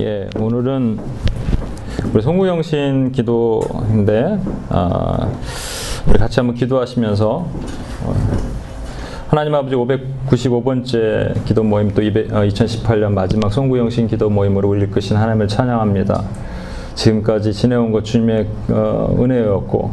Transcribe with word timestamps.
예, 0.00 0.30
오늘은 0.38 0.98
우리 2.14 2.22
송구영신 2.22 3.12
기도인데 3.12 4.38
어, 4.70 5.30
우리 6.06 6.18
같이 6.18 6.40
한번 6.40 6.56
기도하시면서 6.56 7.28
어, 8.04 8.14
하나님 9.28 9.54
아버지 9.54 9.76
595번째 9.76 11.44
기도 11.44 11.62
모임 11.62 11.92
또 11.92 12.00
200, 12.00 12.32
어, 12.32 12.36
2018년 12.36 13.12
마지막 13.12 13.52
송구영신 13.52 14.06
기도 14.06 14.30
모임으로 14.30 14.70
우리 14.70 14.84
이끄신 14.84 15.18
하나님을 15.18 15.48
찬양합니다. 15.48 16.24
지금까지 16.94 17.52
지내온 17.52 17.92
것 17.92 18.02
주님의 18.02 18.46
어, 18.70 19.14
은혜였고 19.18 19.92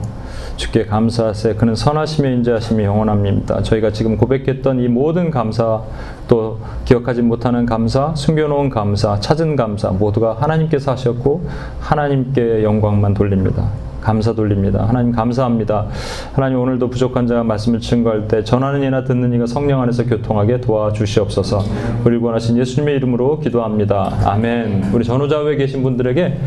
주께 0.57 0.85
감사하세 0.85 1.53
그는 1.53 1.75
선하시며 1.75 2.29
인자하심이 2.29 2.83
영원합니다. 2.83 3.61
저희가 3.61 3.91
지금 3.91 4.17
고백했던 4.17 4.79
이 4.79 4.87
모든 4.87 5.31
감사 5.31 5.81
또 6.27 6.59
기억하지 6.83 7.21
못하는 7.21 7.65
감사, 7.65 8.13
숨겨놓은 8.15 8.69
감사, 8.69 9.19
찾은 9.19 9.55
감사 9.55 9.89
모두가 9.91 10.33
하나님께서 10.33 10.91
하셨고 10.91 11.47
하나님께 11.79 12.63
영광만 12.63 13.13
돌립니다. 13.13 13.69
감사 14.07 14.31
돌립니다. 14.31 14.85
하나님 14.87 15.11
감사합니다. 15.11 15.87
하나님 16.31 16.59
오늘도 16.59 16.89
부족한 16.89 17.27
자가 17.27 17.43
말씀을 17.43 17.81
증거할 17.81 18.29
때 18.29 18.41
전하는 18.41 18.81
이나 18.81 19.03
듣는 19.03 19.33
이가 19.33 19.45
성령 19.45 19.81
안에서 19.81 20.05
교통하게 20.05 20.61
도와주시옵소서. 20.61 21.61
우리 22.05 22.15
원하신 22.15 22.57
예수님의 22.57 22.95
이름으로 22.95 23.41
기도합니다. 23.41 24.17
아멘. 24.23 24.91
우리 24.93 25.03
전후자 25.03 25.39
후에 25.39 25.57
계신 25.57 25.83
분들에게 25.83 26.37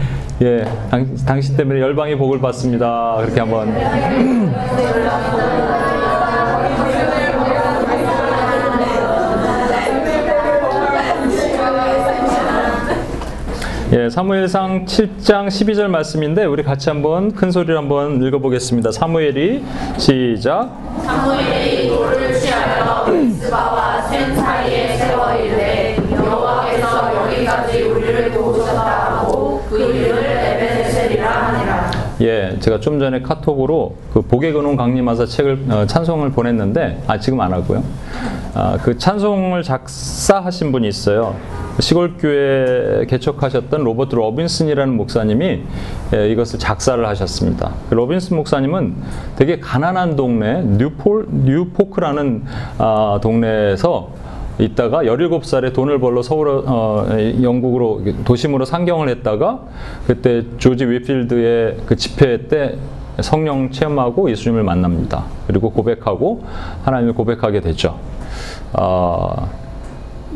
예 0.41 0.65
당, 0.91 1.15
당신 1.27 1.55
때문에 1.59 1.81
열방의 1.81 2.17
복을 2.17 2.41
받습니다. 2.41 3.17
그렇게 3.21 3.41
한번 3.41 3.69
예, 13.93 14.09
사무엘상 14.09 14.85
7장 14.85 15.49
12절 15.49 15.89
말씀인데 15.89 16.45
우리 16.45 16.63
같이 16.63 16.89
한번 16.89 17.33
큰 17.35 17.51
소리로 17.51 17.77
한번 17.77 18.23
읽어보겠습니다. 18.23 18.93
사무엘이 18.93 19.65
시작. 19.99 20.71
사무엘이 21.05 21.89
돌을 21.89 22.39
취하여 22.39 23.05
미스바와 23.11 24.03
샘 24.03 24.37
사이에 24.37 24.97
세워 24.97 25.35
이르 25.35 25.80
예, 32.21 32.55
제가 32.61 32.81
좀 32.81 33.01
전에 33.01 33.23
카톡으로 33.23 33.97
그 34.13 34.21
복의 34.21 34.53
근원 34.53 34.77
강림하사 34.77 35.25
책을 35.25 35.65
어, 35.71 35.87
찬송을 35.87 36.33
보냈는데 36.33 37.03
아 37.07 37.19
지금 37.19 37.41
안 37.41 37.53
하고요. 37.53 37.83
아, 38.53 38.77
그 38.83 38.99
찬송을 38.99 39.63
작사하신 39.63 40.71
분이 40.71 40.87
있어요. 40.87 41.35
시골 41.79 42.19
교회 42.19 43.07
개척하셨던 43.07 43.85
로버트 43.85 44.15
로빈슨이라는 44.17 44.95
목사님이 44.97 45.63
예, 46.15 46.29
이것을 46.29 46.59
작사를 46.59 47.07
하셨습니다. 47.09 47.73
그 47.89 47.95
로빈슨 47.95 48.37
목사님은 48.37 48.97
되게 49.37 49.59
가난한 49.59 50.17
동네 50.17 50.63
뉴폴 50.63 51.29
뉴포크라는 51.31 52.45
아, 52.77 53.19
동네에서 53.23 54.11
있다가 54.61 55.03
17살에 55.05 55.73
돈을 55.73 55.99
벌러 55.99 56.23
서울 56.23 56.63
어, 56.67 57.07
영국으로 57.43 58.03
도심으로 58.25 58.65
상경을 58.65 59.09
했다가 59.09 59.61
그때 60.07 60.45
조지 60.59 60.85
휫필드의 60.87 61.79
그 61.87 61.97
집회 61.97 62.47
때 62.49 62.77
성령 63.21 63.71
체험하고 63.71 64.31
예수님을 64.31 64.63
만납니다. 64.63 65.25
그리고 65.47 65.71
고백하고 65.71 66.45
하나님을 66.85 67.15
고백하게 67.15 67.61
되죠. 67.61 67.99
어, 68.73 69.51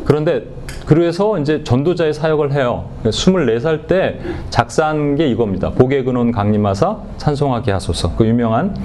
그런데 0.03 0.43
그래서 0.85 1.39
이제 1.39 1.63
전도자의 1.63 2.13
사역을 2.13 2.53
해요. 2.53 2.89
24살 3.05 3.87
때 3.87 4.19
작사한 4.49 5.15
게 5.15 5.27
이겁니다. 5.27 5.71
복의 5.71 6.03
근원 6.03 6.31
강림하사 6.31 6.97
찬송하게 7.17 7.71
하소서. 7.71 8.15
그 8.15 8.25
유명한 8.25 8.75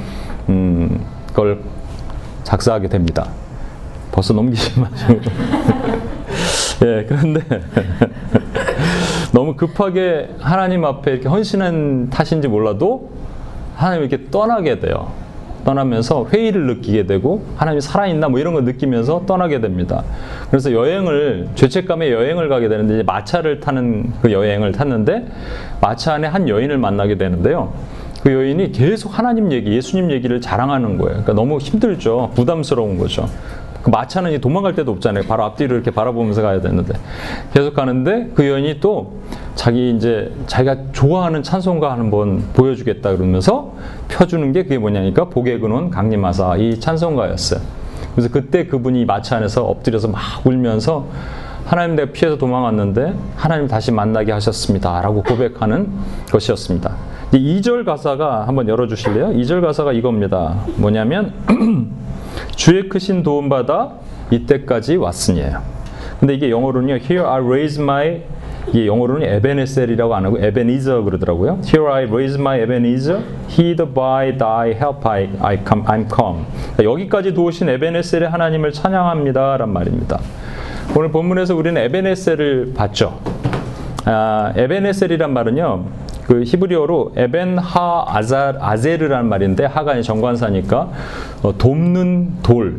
음, 0.48 1.04
걸 1.34 1.60
작사하게 2.44 2.88
됩니다. 2.88 3.28
벌써 4.12 4.32
넘기지 4.34 4.80
마시고. 4.80 5.20
예, 6.84 7.04
그런데 7.06 7.40
너무 9.32 9.54
급하게 9.54 10.30
하나님 10.38 10.84
앞에 10.84 11.12
이렇게 11.12 11.28
헌신한 11.28 12.10
탓인지 12.10 12.48
몰라도 12.48 13.10
하나님 13.76 14.04
이렇게 14.04 14.30
떠나게 14.30 14.80
돼요. 14.80 15.12
떠나면서 15.64 16.26
회의를 16.32 16.66
느끼게 16.66 17.04
되고 17.04 17.44
하나님이 17.56 17.82
살아있나 17.82 18.30
뭐 18.30 18.40
이런 18.40 18.54
거 18.54 18.62
느끼면서 18.62 19.26
떠나게 19.26 19.60
됩니다. 19.60 20.04
그래서 20.48 20.72
여행을 20.72 21.48
죄책감에 21.54 22.10
여행을 22.10 22.48
가게 22.48 22.68
되는데 22.68 22.94
이제 22.94 23.02
마차를 23.02 23.60
타는 23.60 24.12
그 24.22 24.32
여행을 24.32 24.72
탔는데 24.72 25.26
마차 25.82 26.14
안에 26.14 26.28
한 26.28 26.48
여인을 26.48 26.78
만나게 26.78 27.18
되는데요. 27.18 27.74
그 28.22 28.32
여인이 28.32 28.72
계속 28.72 29.18
하나님 29.18 29.52
얘기, 29.52 29.72
예수님 29.72 30.10
얘기를 30.10 30.40
자랑하는 30.40 30.96
거예요. 30.96 31.22
그러니까 31.22 31.32
너무 31.34 31.58
힘들죠. 31.58 32.32
부담스러운 32.34 32.98
거죠. 32.98 33.28
그 33.82 33.90
마차는 33.90 34.40
도망갈 34.40 34.74
데도 34.74 34.92
없잖아요. 34.92 35.24
바로 35.24 35.44
앞뒤로 35.44 35.74
이렇게 35.74 35.90
바라보면서 35.90 36.42
가야 36.42 36.60
되는데 36.60 36.94
계속 37.52 37.74
가는데 37.74 38.30
그 38.34 38.46
여인이 38.46 38.80
또 38.80 39.20
자기 39.54 39.90
이제 39.90 40.32
자기가 40.46 40.92
좋아하는 40.92 41.42
찬송가 41.42 41.92
한번 41.92 42.44
보여주겠다 42.54 43.16
그러면서 43.16 43.74
펴주는 44.08 44.52
게 44.52 44.64
그게 44.64 44.78
뭐냐니까 44.78 45.28
복의 45.30 45.60
근원 45.60 45.90
강림하사 45.90 46.56
이 46.56 46.78
찬송가였어요. 46.78 47.60
그래서 48.14 48.28
그때 48.30 48.66
그분이 48.66 49.04
마차 49.04 49.36
안에서 49.36 49.64
엎드려서 49.64 50.08
막 50.08 50.20
울면서 50.44 51.06
하나님 51.64 51.94
내가 51.94 52.10
피해서 52.12 52.36
도망왔는데 52.36 53.14
하나님 53.36 53.68
다시 53.68 53.92
만나게 53.92 54.32
하셨습니다 54.32 55.00
라고 55.00 55.22
고백하는 55.22 55.88
것이었습니다. 56.30 56.96
2절 57.32 57.84
가사가 57.84 58.48
한번 58.48 58.68
열어주실래요? 58.68 59.28
2절 59.28 59.60
가사가 59.60 59.92
이겁니다. 59.92 60.56
뭐냐면 60.76 61.32
주의 62.60 62.90
크신 62.90 63.22
도움받아 63.22 63.92
이때까지 64.30 64.96
왔으니에요. 64.96 65.62
근데 66.18 66.34
이게 66.34 66.50
영어로는요. 66.50 66.96
Here 66.96 67.24
I 67.26 67.40
raise 67.40 67.82
my 67.82 68.20
이게 68.68 68.86
영어로는 68.86 69.26
에베네셀이라고 69.26 70.14
안 70.14 70.26
하고 70.26 70.38
에베니저 70.38 71.00
그러더라고요. 71.04 71.62
Here 71.64 71.90
I 71.90 72.04
raise 72.04 72.38
my 72.38 72.60
Ebenezer, 72.60 73.22
hid 73.48 73.82
by 73.94 74.36
thy 74.36 74.74
help 74.74 75.08
I, 75.08 75.30
I 75.40 75.56
come, 75.66 75.86
I'm 75.86 76.06
come. 76.14 76.44
그러니까 76.76 76.84
여기까지 76.84 77.32
도우신 77.32 77.70
에베네셀의 77.70 78.28
하나님을 78.28 78.72
찬양합니다란 78.72 79.70
말입니다. 79.70 80.20
오늘 80.94 81.10
본문에서 81.10 81.56
우리는 81.56 81.80
에베네셀을 81.80 82.74
봤죠. 82.76 83.18
아, 84.04 84.52
에베네셀이란 84.54 85.32
말은요. 85.32 85.99
그 86.30 86.44
히브리어로 86.44 87.14
에벤 87.16 87.58
하 87.58 88.04
아자, 88.06 88.56
아제르라는 88.60 89.28
말인데 89.28 89.64
하가 89.64 90.00
정관사니까 90.00 90.88
어, 91.42 91.58
돕는 91.58 92.34
돌, 92.44 92.76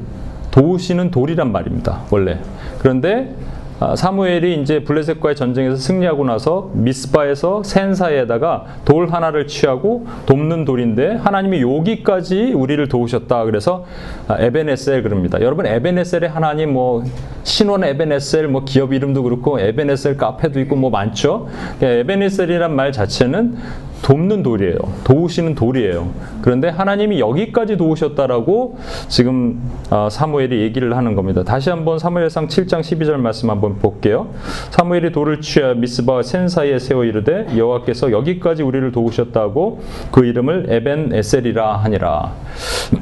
도우시는 0.52 1.12
돌이란 1.12 1.52
말입니다. 1.52 2.00
원래. 2.12 2.40
그런데 2.80 3.36
아, 3.36 3.51
사무엘이 3.96 4.62
이제 4.62 4.84
블레셋과의 4.84 5.36
전쟁에서 5.36 5.76
승리하고 5.76 6.24
나서 6.24 6.70
미스바에서 6.74 7.64
센사에다가 7.64 8.66
돌 8.86 9.08
하나를 9.08 9.48
취하고 9.48 10.06
돕는 10.28 10.66
돌인데 10.66 11.16
하나님이 11.16 11.62
여기까지 11.62 12.54
우리를 12.54 12.88
도우셨다. 12.88 13.44
그래서 13.46 13.86
아, 14.28 14.38
에베네셀 14.40 15.02
그럽니다. 15.02 15.42
여러분 15.42 15.66
에베네셀의 15.66 16.30
하나님 16.30 16.74
뭐 16.74 17.04
신원 17.44 17.84
에베네셀 17.84 18.48
뭐 18.48 18.64
기업 18.66 18.94
이름도 18.94 19.24
그렇고 19.24 19.60
에베네셀 19.60 20.16
카페도 20.16 20.60
있고 20.62 20.76
뭐 20.76 20.92
많죠. 20.92 21.48
에베네셀이란 21.82 22.76
말 22.76 22.92
자체는 22.92 23.58
돕는 24.02 24.44
돌이에요. 24.44 24.78
도우시는 25.04 25.56
돌이에요. 25.56 26.10
그런데 26.42 26.70
하나님이 26.70 27.20
여기까지 27.20 27.78
도우셨다라고 27.78 28.78
지금 29.08 29.62
사무엘이 30.10 30.62
얘기를 30.62 30.96
하는 30.98 31.16
겁니다. 31.16 31.44
다시 31.44 31.70
한번 31.70 32.00
사무엘상 32.00 32.48
7장 32.48 32.82
12절 32.82 33.18
말씀 33.18 33.50
한번 33.50 33.78
볼게요. 33.80 34.28
사무엘이 34.72 35.12
돌을 35.12 35.42
취하 35.42 35.74
미스바와 35.74 36.24
센 36.24 36.48
사이에 36.48 36.80
세워 36.80 37.04
이르되 37.06 37.48
여호와께서 37.56 38.12
여기까지 38.12 38.64
우리를 38.64 38.92
도우셨다고 38.92 39.82
그 40.12 40.26
이름을 40.26 40.68
에벤 40.70 41.14
에셀이라 41.14 41.78
하니라. 41.78 42.34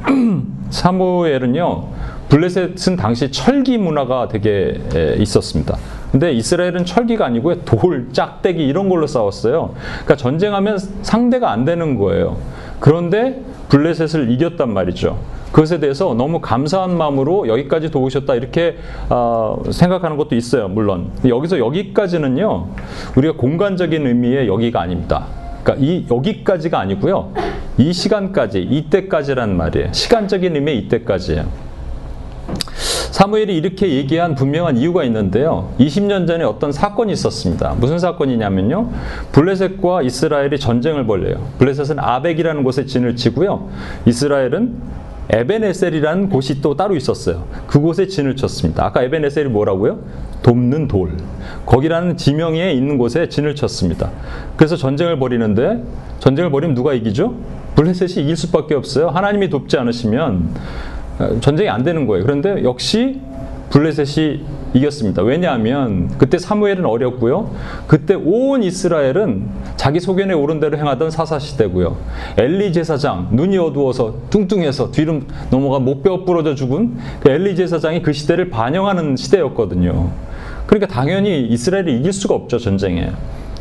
사무엘은요. 0.70 1.88
블레셋은 2.28 2.96
당시 2.96 3.32
철기 3.32 3.76
문화가 3.76 4.28
되게 4.28 4.80
있었습니다. 5.18 5.76
근데 6.10 6.32
이스라엘은 6.32 6.84
철기가 6.84 7.26
아니고요. 7.26 7.60
돌, 7.64 8.08
짝대기 8.12 8.66
이런 8.66 8.88
걸로 8.88 9.06
싸웠어요. 9.06 9.74
그러니까 9.92 10.16
전쟁하면 10.16 10.78
상대가 11.02 11.50
안 11.50 11.64
되는 11.64 11.96
거예요. 11.96 12.36
그런데 12.80 13.40
블레셋을 13.68 14.30
이겼단 14.30 14.72
말이죠. 14.72 15.18
그것에 15.52 15.80
대해서 15.80 16.14
너무 16.14 16.40
감사한 16.40 16.96
마음으로 16.96 17.48
여기까지 17.48 17.90
도우셨다 17.90 18.34
이렇게 18.34 18.76
어, 19.08 19.62
생각하는 19.70 20.16
것도 20.16 20.36
있어요. 20.36 20.68
물론 20.68 21.10
여기서 21.26 21.58
여기까지는요. 21.58 22.68
우리가 23.16 23.34
공간적인 23.36 24.06
의미의 24.06 24.48
여기가 24.48 24.80
아닙니다. 24.80 25.26
그러니까 25.62 25.84
이 25.84 26.06
여기까지가 26.10 26.78
아니고요. 26.78 27.32
이 27.78 27.92
시간까지, 27.92 28.60
이때까지란 28.60 29.56
말이에요. 29.56 29.92
시간적인 29.92 30.54
의미의 30.54 30.78
이때까지예요. 30.78 31.69
사무엘이 33.10 33.56
이렇게 33.56 33.90
얘기한 33.90 34.34
분명한 34.34 34.76
이유가 34.76 35.04
있는데요. 35.04 35.72
20년 35.78 36.26
전에 36.26 36.44
어떤 36.44 36.72
사건이 36.72 37.12
있었습니다. 37.12 37.74
무슨 37.78 37.98
사건이냐면요. 37.98 38.90
블레셋과 39.32 40.02
이스라엘이 40.02 40.58
전쟁을 40.58 41.06
벌려요. 41.06 41.48
블레셋은 41.58 41.98
아벡이라는 41.98 42.62
곳에 42.62 42.86
진을 42.86 43.16
치고요. 43.16 43.68
이스라엘은 44.06 45.00
에베네셀이라는 45.32 46.28
곳이 46.28 46.60
또 46.60 46.76
따로 46.76 46.96
있었어요. 46.96 47.44
그곳에 47.68 48.08
진을 48.08 48.34
쳤습니다. 48.34 48.84
아까 48.84 49.02
에베네셀이 49.02 49.48
뭐라고요? 49.48 50.00
돕는 50.42 50.88
돌. 50.88 51.16
거기라는 51.66 52.16
지명에 52.16 52.72
있는 52.72 52.98
곳에 52.98 53.28
진을 53.28 53.54
쳤습니다. 53.54 54.10
그래서 54.56 54.76
전쟁을 54.76 55.18
벌이는데 55.18 55.84
전쟁을 56.18 56.50
벌이면 56.50 56.74
누가 56.74 56.94
이기죠? 56.94 57.34
블레셋이 57.76 58.24
이길 58.24 58.36
수밖에 58.36 58.74
없어요. 58.74 59.08
하나님이 59.08 59.50
돕지 59.50 59.78
않으시면 59.78 60.50
어, 60.50 60.99
전쟁이 61.40 61.68
안 61.68 61.82
되는 61.82 62.06
거예요. 62.06 62.24
그런데 62.24 62.62
역시 62.64 63.20
블레셋이 63.70 64.40
이겼습니다. 64.74 65.22
왜냐하면 65.22 66.08
그때 66.18 66.38
사무엘은 66.38 66.84
어렸고요. 66.84 67.50
그때 67.86 68.14
온 68.14 68.62
이스라엘은 68.62 69.48
자기 69.76 69.98
소견에 69.98 70.32
오른 70.32 70.60
대로 70.60 70.78
행하던 70.78 71.10
사사 71.10 71.38
시대고요. 71.38 71.96
엘리 72.36 72.72
제사장 72.72 73.28
눈이 73.32 73.58
어두워서 73.58 74.14
뚱뚱해서 74.30 74.90
뒤로 74.92 75.20
넘어가 75.50 75.78
목뼈 75.78 76.24
부러져 76.24 76.54
죽은 76.54 76.96
그 77.20 77.30
엘리 77.30 77.56
제사장이 77.56 78.02
그 78.02 78.12
시대를 78.12 78.50
반영하는 78.50 79.16
시대였거든요. 79.16 80.10
그러니까 80.66 80.92
당연히 80.92 81.46
이스라엘이 81.46 81.98
이길 81.98 82.12
수가 82.12 82.34
없죠 82.34 82.58
전쟁에. 82.58 83.10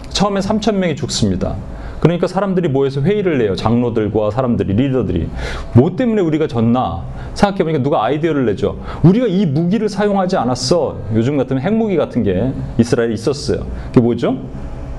처음에 0.10 0.42
3천 0.42 0.76
명이 0.76 0.96
죽습니다. 0.96 1.56
그러니까 2.00 2.28
사람들이 2.28 2.70
모여서 2.70 3.02
회의를 3.02 3.38
내요. 3.40 3.56
장로들과 3.56 4.32
사람들이, 4.32 4.74
리더들이. 4.74 5.28
뭐 5.74 5.96
때문에 5.96 6.22
우리가 6.22 6.48
졌나? 6.48 7.04
생각해보니까 7.34 7.84
누가 7.84 8.04
아이디어를 8.04 8.46
내죠. 8.46 8.78
우리가 9.04 9.28
이 9.28 9.46
무기를 9.46 9.90
사용하지 9.90 10.38
않았어. 10.38 10.98
요즘 11.16 11.38
같으면 11.38 11.62
핵무기 11.62 11.98
같은 11.98 12.24
게 12.24 12.54
이스라엘에 12.78 13.14
있었어요. 13.14 13.66
그게 13.88 14.02
뭐죠? 14.02 14.38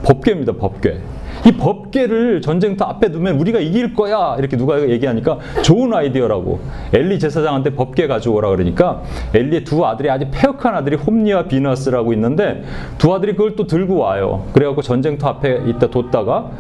법궤입니다, 0.05 0.53
법궤. 0.53 1.01
이 1.47 1.53
법궤를 1.53 2.43
전쟁터 2.43 2.85
앞에 2.85 3.11
두면 3.13 3.41
우리가 3.41 3.61
이길 3.61 3.95
거야. 3.95 4.37
이렇게 4.39 4.57
누가 4.57 4.81
얘기하니까 4.81 5.39
좋은 5.63 5.93
아이디어라고. 5.95 6.61
엘리 6.93 7.19
제사장한테 7.19 7.71
법궤 7.71 8.09
가져오라 8.09 8.51
그러니까 8.51 9.03
엘리의 9.33 9.65
두 9.65 9.87
아들이 9.87 10.11
아주 10.11 10.27
폐역한 10.31 10.75
아들이 10.75 10.97
홈니와 10.97 11.45
비너스라고 11.45 12.13
있는데 12.13 12.65
두 12.99 13.15
아들이 13.15 13.33
그걸 13.33 13.57
또 13.57 13.67
들고 13.67 13.97
와요. 13.97 14.45
그래갖고 14.53 14.83
전쟁터 14.83 15.29
앞에 15.29 15.63
있다 15.67 15.89
뒀다가 15.89 16.51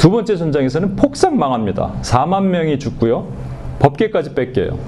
두 0.00 0.10
번째 0.10 0.34
전장에서는 0.34 0.96
폭삭 0.96 1.36
망합니다. 1.36 1.92
4만 2.00 2.44
명이 2.44 2.78
죽고요. 2.78 3.26
법계까지 3.80 4.34
뺏겨요. 4.34 4.78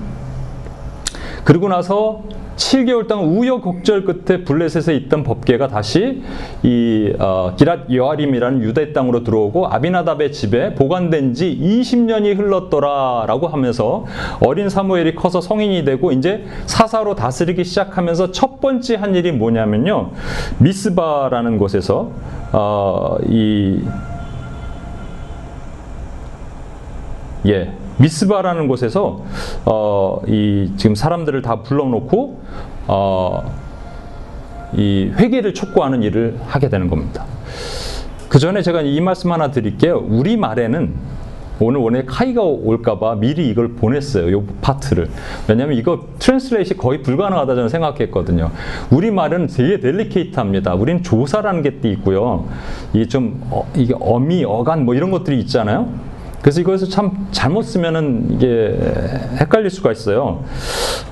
그리고 1.44 1.68
나서 1.68 2.22
7개월 2.56 3.06
동안 3.06 3.26
우여곡절 3.26 4.06
끝에 4.06 4.42
블레셋에 4.44 4.96
있던 4.96 5.22
법계가 5.22 5.68
다시 5.68 6.22
이 6.62 7.12
어, 7.18 7.52
기랏 7.58 7.94
여아림이라는 7.94 8.62
유대 8.62 8.94
땅으로 8.94 9.22
들어오고 9.22 9.66
아비나답의 9.66 10.32
집에 10.32 10.74
보관된 10.74 11.34
지 11.34 11.58
20년이 11.60 12.34
흘렀더라라고 12.38 13.48
하면서 13.48 14.06
어린 14.40 14.70
사무엘이 14.70 15.14
커서 15.14 15.42
성인이 15.42 15.84
되고 15.84 16.10
이제 16.12 16.44
사사로 16.64 17.16
다스리기 17.16 17.64
시작하면서 17.64 18.32
첫 18.32 18.62
번째 18.62 18.96
한 18.96 19.14
일이 19.14 19.30
뭐냐면요 19.30 20.12
미스바라는 20.58 21.58
곳에서 21.58 22.12
어, 22.52 23.18
이 23.28 23.82
예, 27.46 27.72
미스바라는 27.98 28.68
곳에서 28.68 29.24
어, 29.64 30.20
이 30.26 30.72
지금 30.76 30.94
사람들을 30.94 31.42
다 31.42 31.62
불러놓고 31.62 32.40
어, 32.86 33.42
이 34.74 35.10
회개를 35.16 35.54
촉구하는 35.54 36.02
일을 36.02 36.38
하게 36.46 36.68
되는 36.68 36.88
겁니다. 36.88 37.24
그 38.28 38.38
전에 38.38 38.62
제가 38.62 38.82
이 38.82 39.00
말씀 39.00 39.32
하나 39.32 39.50
드릴게요. 39.50 40.02
우리 40.08 40.36
말에는 40.36 40.94
오늘 41.60 41.80
원래 41.80 42.04
카이가 42.04 42.42
올까봐 42.42 43.16
미리 43.16 43.48
이걸 43.48 43.74
보냈어요. 43.74 44.28
이 44.28 44.42
파트를. 44.62 45.08
왜냐하면 45.48 45.76
이거 45.76 46.06
translation이 46.18 46.76
거의 46.76 47.02
불가능하다 47.02 47.54
저는 47.54 47.68
생각했거든요. 47.68 48.50
우리 48.90 49.10
말은 49.10 49.48
되게 49.48 49.78
델리케이트합니다. 49.78 50.74
우리는 50.74 51.02
조사라는 51.02 51.62
게 51.62 51.78
있고요. 51.90 52.48
이게 52.92 53.06
좀 53.06 53.42
어, 53.50 53.70
이게 53.76 53.94
어미, 54.00 54.44
어간 54.44 54.84
뭐 54.84 54.94
이런 54.94 55.10
것들이 55.10 55.38
있잖아요. 55.40 55.88
그래서 56.42 56.60
이것을 56.60 56.90
참 56.90 57.28
잘못 57.30 57.62
쓰면은 57.62 58.26
이게 58.30 58.76
헷갈릴 59.40 59.70
수가 59.70 59.92
있어요. 59.92 60.44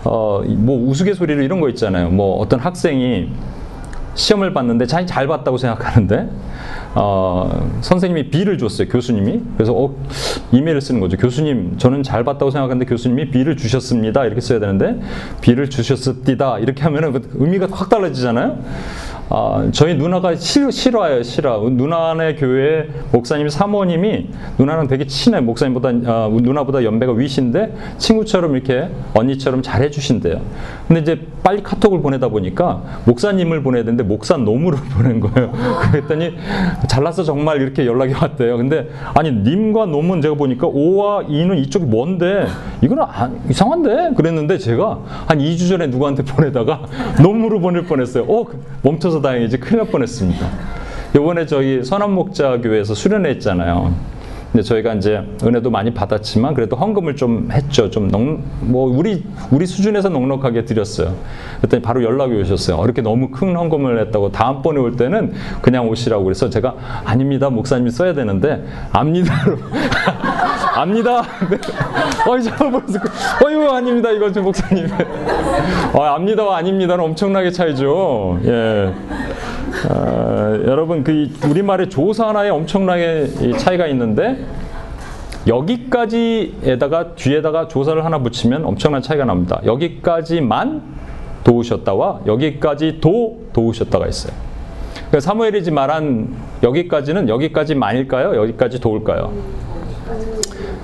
어, 0.05 0.43
뭐 0.47 0.89
우스갯소리로 0.89 1.43
이런 1.43 1.61
거 1.61 1.69
있잖아요. 1.71 2.11
뭐 2.11 2.39
어떤 2.39 2.59
학생이 2.59 3.31
시험을 4.15 4.53
봤는데 4.53 4.87
자기 4.87 5.07
잘 5.07 5.29
봤다고 5.29 5.57
생각하는데 5.57 6.29
어, 6.95 7.71
선생님이 7.81 8.31
B를 8.31 8.59
줬어요. 8.59 8.89
교수님이. 8.89 9.41
그래서 9.57 9.73
어, 9.73 9.95
이메일을 10.51 10.81
쓰는 10.81 11.01
거죠. 11.01 11.17
교수님, 11.17 11.79
저는 11.79 12.03
잘 12.03 12.25
봤다고 12.25 12.51
생각하는데 12.51 12.85
교수님이 12.87 13.31
B를 13.31 13.57
주셨습니다. 13.57 14.25
이렇게 14.25 14.41
써야 14.41 14.59
되는데 14.59 15.01
B를 15.41 15.71
주셨습니다. 15.71 16.59
이렇게 16.59 16.83
하면은 16.83 17.13
그 17.13 17.31
의미가 17.35 17.69
확 17.71 17.89
달라지잖아요. 17.89 18.59
아, 19.33 19.69
저희 19.71 19.95
누나가 19.95 20.35
실, 20.35 20.73
실화예요, 20.73 21.23
실화. 21.23 21.57
누나네 21.59 22.35
교회 22.35 22.89
목사님 23.13 23.49
사모님이 23.49 24.27
누나랑 24.59 24.89
되게 24.89 25.07
친해. 25.07 25.41
목사님보다 25.41 25.89
아, 26.11 26.29
누나보다 26.33 26.83
연배가 26.83 27.13
위신데 27.13 27.73
친구처럼 27.97 28.57
이렇게 28.57 28.89
언니처럼 29.15 29.63
잘해 29.63 29.91
주신대요. 29.91 30.41
근데 30.89 31.01
이제 31.03 31.21
빨리 31.45 31.63
카톡을 31.63 32.03
보내다 32.03 32.27
보니까 32.27 32.83
목사님을 33.05 33.63
보내야 33.63 33.85
되는데 33.85 34.03
목사 34.03 34.37
놈으로 34.37 34.77
보낸 34.97 35.21
거예요. 35.21 35.53
그랬더니 35.93 36.35
잘났어 36.89 37.23
정말 37.23 37.63
이렇게 37.63 37.87
연락이 37.87 38.13
왔대요. 38.13 38.57
근데 38.57 38.89
아니 39.15 39.31
님과 39.31 39.87
놈은 39.87 40.23
제가 40.23 40.35
보니까 40.35 40.67
오와 40.67 41.23
이는 41.29 41.57
이쪽이 41.57 41.85
뭔데 41.85 42.47
이건 42.83 42.99
아, 43.03 43.31
이상한데 43.49 44.15
그랬는데 44.17 44.59
제가 44.59 44.99
한 45.27 45.39
2주 45.39 45.69
전에 45.69 45.87
누구한테 45.87 46.25
보내다가 46.25 46.83
놈으로 47.23 47.61
보낼 47.61 47.85
뻔했어요. 47.85 48.25
어 48.25 48.45
멈춰서 48.83 49.20
다행이지 49.23 49.59
큰일 49.59 49.79
날 49.79 49.87
뻔했습니다. 49.89 50.47
요번에 51.15 51.47
저희 51.47 51.83
선한목자교회에서 51.85 52.95
수련회 52.95 53.31
했잖아요. 53.31 53.93
근데 54.53 54.65
저희가 54.65 54.95
이제 54.95 55.23
은혜도 55.45 55.71
많이 55.71 55.95
받았지만 55.95 56.55
그래도 56.55 56.75
헌금을 56.75 57.15
좀 57.15 57.51
했죠. 57.53 57.89
좀 57.89 58.09
넉 58.09 58.41
뭐 58.63 58.89
우리 58.97 59.25
우리 59.53 59.65
수준에서 59.65 60.09
넉넉하게 60.09 60.65
드렸어요. 60.65 61.15
그랬더니 61.59 61.83
바로 61.83 62.03
연락이 62.03 62.35
오셨어요. 62.35 62.77
어, 62.79 62.85
이렇게 62.85 63.01
너무 63.01 63.29
큰 63.31 63.55
헌금을 63.57 64.01
했다고 64.01 64.33
다음번에 64.33 64.81
올 64.81 64.97
때는 64.97 65.33
그냥 65.63 65.89
오시라고 65.89 66.25
그래서 66.25 66.51
제가 66.51 66.75
아닙니다. 67.05 67.49
목사님이 67.49 67.91
써야 67.91 68.13
되는데 68.13 68.65
압니다로 68.93 69.57
압니다. 70.81 71.23
네. 71.51 71.59
어이 72.27 72.43
잘 72.43 72.57
보면서 72.57 72.99
어유 73.45 73.69
아닙니다. 73.71 74.11
이거 74.11 74.31
좀 74.33 74.45
목사님. 74.45 74.87
어, 75.95 76.03
압니다와 76.03 76.57
아닙니다는 76.59 77.05
엄청나게 77.05 77.51
차이죠. 77.51 78.39
예. 78.45 78.93
어, 79.89 80.61
여러분 80.67 81.05
그 81.05 81.29
우리 81.49 81.63
말의 81.63 81.91
조사 81.91 82.29
하나에 82.29 82.49
엄청나게 82.49 83.57
차이가 83.59 83.87
있는데 83.89 84.45
여기까지에다가 85.47 87.15
뒤에다가 87.15 87.69
조사를 87.69 88.05
하나 88.05 88.19
붙이면 88.19 88.65
엄청난 88.65 89.03
차이가 89.03 89.25
납니다. 89.25 89.61
여기까지만 89.65 90.83
도우셨다와 91.45 92.21
여기까지 92.27 93.01
도 93.01 93.41
도우셨다가 93.53 94.07
있어요. 94.07 94.33
그러니까 94.95 95.21
사무엘이지 95.21 95.71
말한 95.71 96.37
여기까지는 96.63 97.29
여기까지만일까요? 97.29 98.37
여기까지 98.37 98.81
도울까요? 98.81 99.33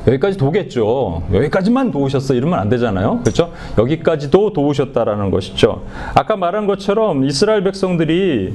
여기까지 0.07 0.39
도겠죠. 0.39 1.23
여기까지만 1.33 1.91
도우셨어 1.91 2.35
이러면 2.35 2.59
안 2.59 2.69
되잖아요. 2.69 3.21
그렇죠? 3.21 3.53
여기까지도 3.79 4.53
도우셨다라는 4.53 5.31
것이죠. 5.31 5.83
아까 6.15 6.37
말한 6.37 6.67
것처럼 6.67 7.25
이스라엘 7.25 7.65
백성들이 7.65 8.55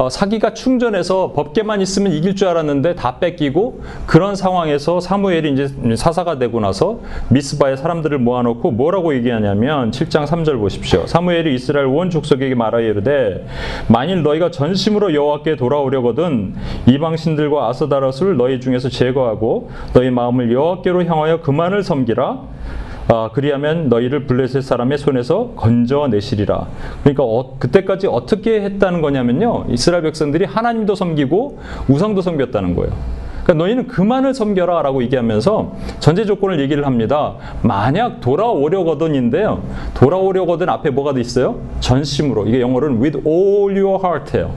어, 0.00 0.08
사기가 0.08 0.54
충전해서 0.54 1.32
법계만 1.34 1.80
있으면 1.80 2.12
이길 2.12 2.36
줄 2.36 2.46
알았는데 2.46 2.94
다 2.94 3.18
뺏기고 3.18 3.80
그런 4.06 4.36
상황에서 4.36 5.00
사무엘이 5.00 5.52
이제 5.52 5.96
사사가 5.96 6.38
되고 6.38 6.60
나서 6.60 7.00
미스바에 7.30 7.74
사람들을 7.74 8.16
모아놓고 8.18 8.70
뭐라고 8.70 9.12
얘기하냐면 9.16 9.90
7장 9.90 10.24
3절 10.24 10.60
보십시오. 10.60 11.04
사무엘이 11.08 11.52
이스라엘 11.52 11.86
온 11.86 12.10
족속에게 12.10 12.54
말하여 12.54 12.84
이르되 12.84 13.44
만일 13.88 14.22
너희가 14.22 14.52
전심으로 14.52 15.14
여호와께 15.14 15.56
돌아오려거든 15.56 16.54
이방 16.86 17.16
신들과 17.16 17.68
아스다롯을 17.68 18.36
너희 18.36 18.60
중에서 18.60 18.88
제거하고 18.88 19.70
너희 19.94 20.10
마음을 20.10 20.52
여호와께로 20.52 21.06
향하여 21.06 21.40
그만을 21.40 21.82
섬기라. 21.82 22.57
아, 23.10 23.30
그리하면 23.32 23.88
너희를 23.88 24.26
블레셋 24.26 24.62
사람의 24.62 24.98
손에서 24.98 25.52
건져내시리라. 25.56 26.66
그러니까 27.02 27.24
어, 27.24 27.56
그때까지 27.58 28.06
어떻게 28.06 28.60
했다는 28.60 29.00
거냐면요. 29.00 29.64
이스라엘 29.70 30.02
백성들이 30.02 30.44
하나님도 30.44 30.94
섬기고 30.94 31.58
우상도 31.88 32.20
섬겼다는 32.20 32.74
거예요. 32.74 32.92
그러니까 33.44 33.64
너희는 33.64 33.86
그만을 33.86 34.34
섬겨라 34.34 34.82
라고 34.82 35.02
얘기하면서 35.02 35.72
전제 36.00 36.26
조건을 36.26 36.60
얘기를 36.60 36.84
합니다. 36.84 37.36
만약 37.62 38.20
돌아오려거든인데요. 38.20 39.62
돌아오려거든 39.94 40.68
앞에 40.68 40.90
뭐가 40.90 41.14
돼 41.14 41.22
있어요? 41.22 41.58
전심으로. 41.80 42.46
이게 42.46 42.60
영어로는 42.60 43.00
with 43.00 43.26
all 43.26 43.74
your 43.74 43.98
heart예요. 44.04 44.50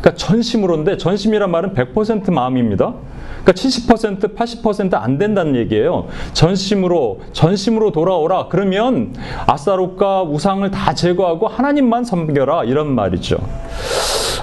그러니까 0.00 0.14
전심으로인데 0.14 0.96
전심이란 0.96 1.50
말은 1.50 1.74
100% 1.74 2.32
마음입니다. 2.32 2.94
그러니까 3.44 3.52
70% 3.52 4.34
80%안 4.34 5.18
된다는 5.18 5.54
얘기예요. 5.56 6.08
전심으로 6.32 7.20
전심으로 7.32 7.92
돌아오라. 7.92 8.48
그러면 8.48 9.14
아사롯과 9.46 10.22
우상을 10.24 10.68
다 10.70 10.94
제거하고 10.94 11.46
하나님만 11.46 12.04
섬겨라 12.04 12.64
이런 12.64 12.94
말이죠. 12.94 13.36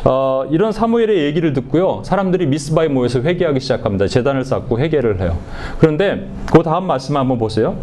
어, 0.04 0.46
이런 0.52 0.72
사무엘의 0.72 1.24
얘기를 1.26 1.54
듣고요. 1.54 2.02
사람들이 2.04 2.46
미스바에 2.48 2.88
모여서 2.88 3.22
회개하기 3.22 3.60
시작합니다. 3.60 4.08
재단을 4.08 4.46
쌓고 4.46 4.80
회개를 4.80 5.20
해요. 5.22 5.38
그런데 5.80 6.28
그 6.52 6.64
다음 6.64 6.86
말씀 6.86 7.18
한번 7.18 7.38
보세요. 7.38 7.76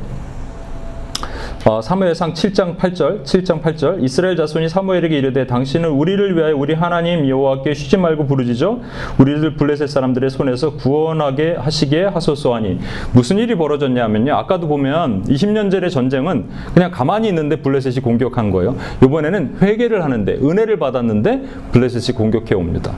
어, 1.65 1.83
사무엘상 1.83 2.33
7장 2.35 2.77
8절, 2.79 3.25
7장 3.25 3.61
8절 3.61 4.03
이스라엘 4.03 4.37
자손이 4.37 4.69
사무엘에게 4.69 5.19
이르되 5.19 5.47
당신은 5.47 5.91
우리를 5.91 6.37
위하여 6.37 6.57
우리 6.57 6.73
하나님 6.73 7.29
여호와께 7.29 7.75
쉬지 7.75 7.97
말고 7.97 8.27
부르짖어 8.27 8.81
우리를 9.19 9.55
블레셋 9.57 9.89
사람들의 9.89 10.31
손에서 10.31 10.71
구원하게 10.75 11.57
하시게 11.59 12.05
하소서하니 12.05 12.79
무슨 13.13 13.39
일이 13.39 13.55
벌어졌냐면요. 13.57 14.35
아까도 14.35 14.69
보면 14.69 15.25
20년 15.25 15.71
전의 15.71 15.91
전쟁은 15.91 16.47
그냥 16.73 16.91
가만히 16.91 17.29
있는데 17.29 17.57
블레셋이 17.57 17.97
공격한 17.97 18.51
거예요. 18.51 18.77
이번에는 19.03 19.57
회개를 19.61 20.05
하는데 20.05 20.33
은혜를 20.35 20.79
받았는데 20.79 21.43
블레셋이 21.73 22.17
공격해 22.17 22.55
옵니다. 22.55 22.95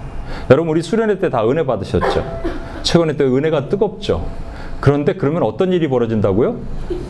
여러분 0.50 0.71
우리 0.71 0.83
수련회 0.83 1.19
때 1.19 1.31
다 1.31 1.49
은혜 1.49 1.64
받으셨죠? 1.64 2.25
최근에 2.83 3.17
또 3.17 3.25
은혜가 3.37 3.69
뜨겁죠. 3.69 4.26
그런데 4.80 5.14
그러면 5.14 5.42
어떤 5.42 5.72
일이 5.72 5.88
벌어진다고요? 5.88 6.56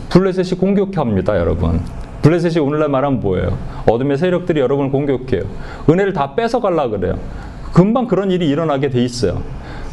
블레셋이 0.09 0.59
공격합니다, 0.59 1.37
여러분. 1.37 1.81
블레셋이 2.21 2.59
오늘날 2.59 2.89
말하면 2.89 3.19
뭐예요? 3.19 3.57
어둠의 3.89 4.17
세력들이 4.17 4.59
여러분을 4.59 4.91
공격해요. 4.91 5.43
은혜를 5.89 6.13
다 6.13 6.35
뺏어갈라 6.35 6.89
그래요. 6.89 7.15
금방 7.73 8.07
그런 8.07 8.31
일이 8.31 8.47
일어나게 8.47 8.89
돼 8.89 9.03
있어요. 9.03 9.41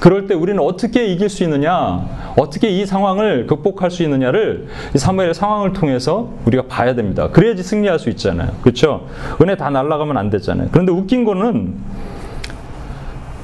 그럴 0.01 0.27
때 0.27 0.35
우리는 0.35 0.61
어떻게 0.63 1.07
이길 1.07 1.29
수 1.29 1.43
있느냐, 1.45 2.07
어떻게 2.37 2.69
이 2.69 2.87
상황을 2.87 3.47
극복할 3.47 3.91
수 3.91 4.03
있느냐를 4.03 4.69
이 4.95 4.99
사무엘의 4.99 5.35
상황을 5.35 5.73
통해서 5.73 6.31
우리가 6.45 6.65
봐야 6.69 6.95
됩니다. 6.95 7.29
그래야지 7.31 7.63
승리할 7.63 7.99
수 7.99 8.09
있잖아요. 8.11 8.51
그렇죠? 8.63 9.07
은혜 9.41 9.57
다 9.57 9.71
날아가면 9.71 10.17
안 10.17 10.31
되잖아요. 10.31 10.69
그런데 10.71 10.93
웃긴 10.93 11.25
거는 11.25 11.75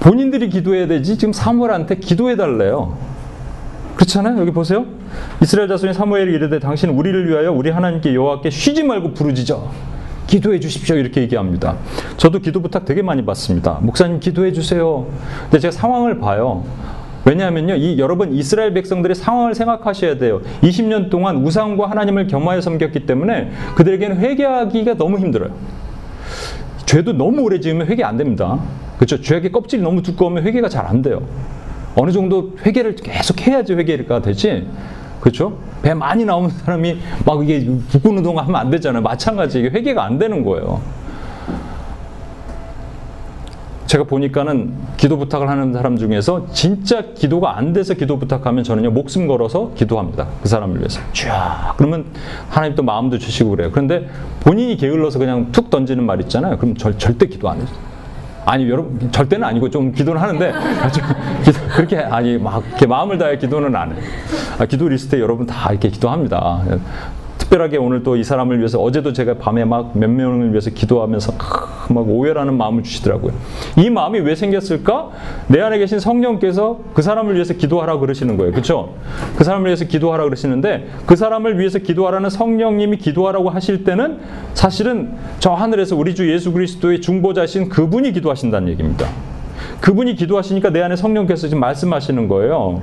본인들이 0.01 0.49
기도해야 0.51 0.87
되지 0.87 1.17
지금 1.17 1.33
사무엘한테 1.33 1.97
기도해 1.97 2.37
달래요. 2.37 2.97
그렇잖아요. 3.97 4.39
여기 4.41 4.51
보세요. 4.51 4.87
이스라엘 5.43 5.69
자손이 5.69 5.95
사무엘이 5.95 6.33
이르되 6.35 6.59
당신 6.59 6.91
우리를 6.91 7.29
위하여 7.29 7.53
우리 7.53 7.71
하나님께 7.71 8.15
여호와께 8.15 8.51
쉬지 8.51 8.83
말고 8.83 9.15
부르짖어 9.15 9.71
기도해 10.27 10.59
주십시오 10.59 10.97
이렇게 10.97 11.21
얘기합니다. 11.21 11.77
저도 12.17 12.41
기도 12.41 12.61
부탁 12.61 12.85
되게 12.85 13.03
많이 13.03 13.25
받습니다. 13.25 13.79
목사님 13.83 14.21
기도해 14.21 14.53
주세요. 14.53 15.07
근데 15.45 15.59
제가 15.61 15.73
상황을 15.73 16.19
봐요. 16.19 16.65
왜냐하면요, 17.27 17.77
이 17.77 17.99
여러분 17.99 18.35
이스라엘 18.35 18.75
백성들의 18.75 19.15
상황을 19.15 19.55
생각하셔야 19.55 20.19
돼요. 20.19 20.43
20년 20.63 21.09
동안 21.09 21.37
우상과 21.45 21.89
하나님을 21.89 22.27
겸하여 22.27 22.61
섬겼기 22.61 23.07
때문에 23.07 23.51
그들에게는 23.77 24.19
회개하기가 24.19 24.95
너무 24.95 25.19
힘들어요. 25.19 25.51
죄도 26.85 27.13
너무 27.15 27.41
오래 27.43 27.61
지으면 27.61 27.87
회개 27.87 28.03
안 28.03 28.17
됩니다. 28.19 28.59
그렇죠? 28.97 29.21
죄의 29.21 29.53
껍질이 29.53 29.83
너무 29.83 30.03
두꺼우면 30.03 30.45
회개가 30.45 30.69
잘 30.69 30.87
안 30.87 31.01
돼요. 31.01 31.23
어느 31.95 32.11
정도 32.11 32.53
회개를 32.65 32.97
계속 32.97 33.47
해야지 33.47 33.75
회개가 33.75 34.23
되지. 34.23 34.67
그렇죠? 35.21 35.59
배 35.83 35.95
많이 35.95 36.25
나오는 36.25 36.51
사람이 36.51 36.99
막 37.25 37.43
이게 37.43 37.65
북군 37.89 38.19
운동 38.19 38.39
하면 38.39 38.57
안 38.57 38.71
되잖아요. 38.71 39.03
마찬가지 39.03 39.61
이게 39.61 39.71
회개가 39.71 40.05
안 40.05 40.19
되는 40.19 40.45
거예요. 40.45 40.81
제가 43.87 44.05
보니까는 44.05 44.75
기도 44.97 45.19
부탁을 45.19 45.49
하는 45.49 45.73
사람 45.73 45.97
중에서 45.97 46.47
진짜 46.53 47.03
기도가 47.15 47.57
안 47.57 47.73
돼서 47.73 47.95
기도 47.95 48.19
부탁하면 48.19 48.65
저는요 48.65 48.91
목숨 48.91 49.29
걸어서 49.29 49.73
기도합니다 49.77 50.27
그 50.43 50.49
사람을 50.49 50.79
위해서 50.79 51.01
쫙 51.13 51.75
그러면 51.77 52.07
하나님 52.49 52.75
또 52.75 52.83
마음도 52.83 53.19
주시고 53.19 53.51
그래요 53.51 53.71
그런데 53.71 54.09
본인이 54.41 54.77
게을러서 54.77 55.21
그냥 55.21 55.53
툭 55.53 55.71
던지는 55.71 56.05
말 56.05 56.21
있잖아요 56.23 56.57
그럼 56.57 56.75
절, 56.77 56.99
절대 56.99 57.27
기도 57.27 57.49
안 57.49 57.59
해요 57.59 57.67
아니 58.45 58.69
여러분 58.69 59.11
절대는 59.11 59.47
아니고 59.47 59.71
좀 59.71 59.93
기도는 59.93 60.21
하는데 60.21 60.53
기도, 61.45 61.59
그렇게 61.75 61.99
아니 61.99 62.39
막 62.39 62.65
이렇게 62.67 62.87
마음을 62.87 63.19
다해 63.19 63.39
기도는 63.39 63.75
안 63.75 63.93
해요 63.93 64.01
아, 64.59 64.67
기도 64.67 64.89
리스트에 64.89 65.21
여러분 65.21 65.47
다 65.47 65.71
이렇게 65.71 65.89
기도합니다 65.89 66.63
특별하게 67.45 67.77
오늘 67.77 68.03
또 68.03 68.15
이 68.17 68.23
사람을 68.25 68.59
위해서 68.59 68.81
어제도 68.81 69.13
제가 69.13 69.35
밤에 69.35 69.65
막 69.65 69.95
몇 69.95 70.09
명을 70.09 70.51
위해서 70.51 70.71
기도하면서 70.71 71.33
막 71.91 72.09
오열하는 72.09 72.57
마음을 72.57 72.83
주시더라고요. 72.83 73.33
이 73.77 73.91
마음이 73.91 74.21
왜 74.21 74.35
생겼을까? 74.35 75.11
내 75.49 75.61
안에 75.61 75.79
계신 75.79 75.99
성령께서 75.99 76.81
그 76.95 77.03
사람을 77.03 77.35
위해서 77.35 77.55
기도하라 77.55 77.99
그러시는 77.99 78.37
거예요. 78.37 78.53
그렇죠? 78.53 78.95
그 79.37 79.45
사람을 79.45 79.67
위해서 79.67 79.85
기도하라 79.85 80.25
그러시는데 80.25 80.89
그 81.07 81.17
사람을 81.17 81.59
위해서 81.59 81.79
기도하라는 81.79 82.31
성령님이 82.31 82.97
기도하라고 82.99 83.51
하실 83.51 83.85
때는 83.85 84.19
사실은 84.55 85.13
저 85.39 85.53
하늘에서 85.53 85.97
우리 85.97 86.15
주 86.15 86.33
예수 86.33 86.53
그리스도의 86.53 87.01
중보자신 87.01 87.69
그분이 87.69 88.13
기도하신다는 88.13 88.69
얘기입니다. 88.69 89.07
그분이 89.81 90.15
기도하시니까 90.15 90.71
내 90.71 90.81
안에 90.83 90.97
성령께서 90.97 91.49
지금 91.49 91.61
말씀하시는 91.61 92.29
거예요. 92.29 92.81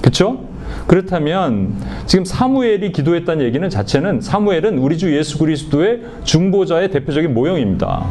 그렇죠? 0.00 0.49
그렇다면 0.86 1.74
지금 2.06 2.24
사무엘이 2.24 2.92
기도했다는 2.92 3.44
얘기는 3.44 3.68
자체는 3.68 4.20
사무엘은 4.20 4.78
우리 4.78 4.98
주 4.98 5.16
예수 5.16 5.38
그리스도의 5.38 6.00
중보자의 6.24 6.90
대표적인 6.90 7.32
모형입니다. 7.34 8.06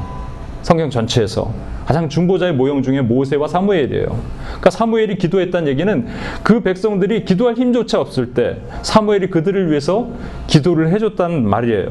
성경 0.61 0.89
전체에서 0.89 1.53
가장 1.85 2.07
중보자의 2.07 2.53
모형 2.53 2.83
중에 2.83 3.01
모세와 3.01 3.47
사무엘이에요. 3.47 4.05
그러니까 4.45 4.69
사무엘이 4.69 5.17
기도했다는 5.17 5.67
얘기는 5.69 6.07
그 6.43 6.61
백성들이 6.61 7.25
기도할 7.25 7.55
힘조차 7.55 7.99
없을 7.99 8.33
때 8.33 8.57
사무엘이 8.83 9.31
그들을 9.31 9.69
위해서 9.71 10.09
기도를 10.45 10.91
해줬다는 10.91 11.49
말이에요. 11.49 11.89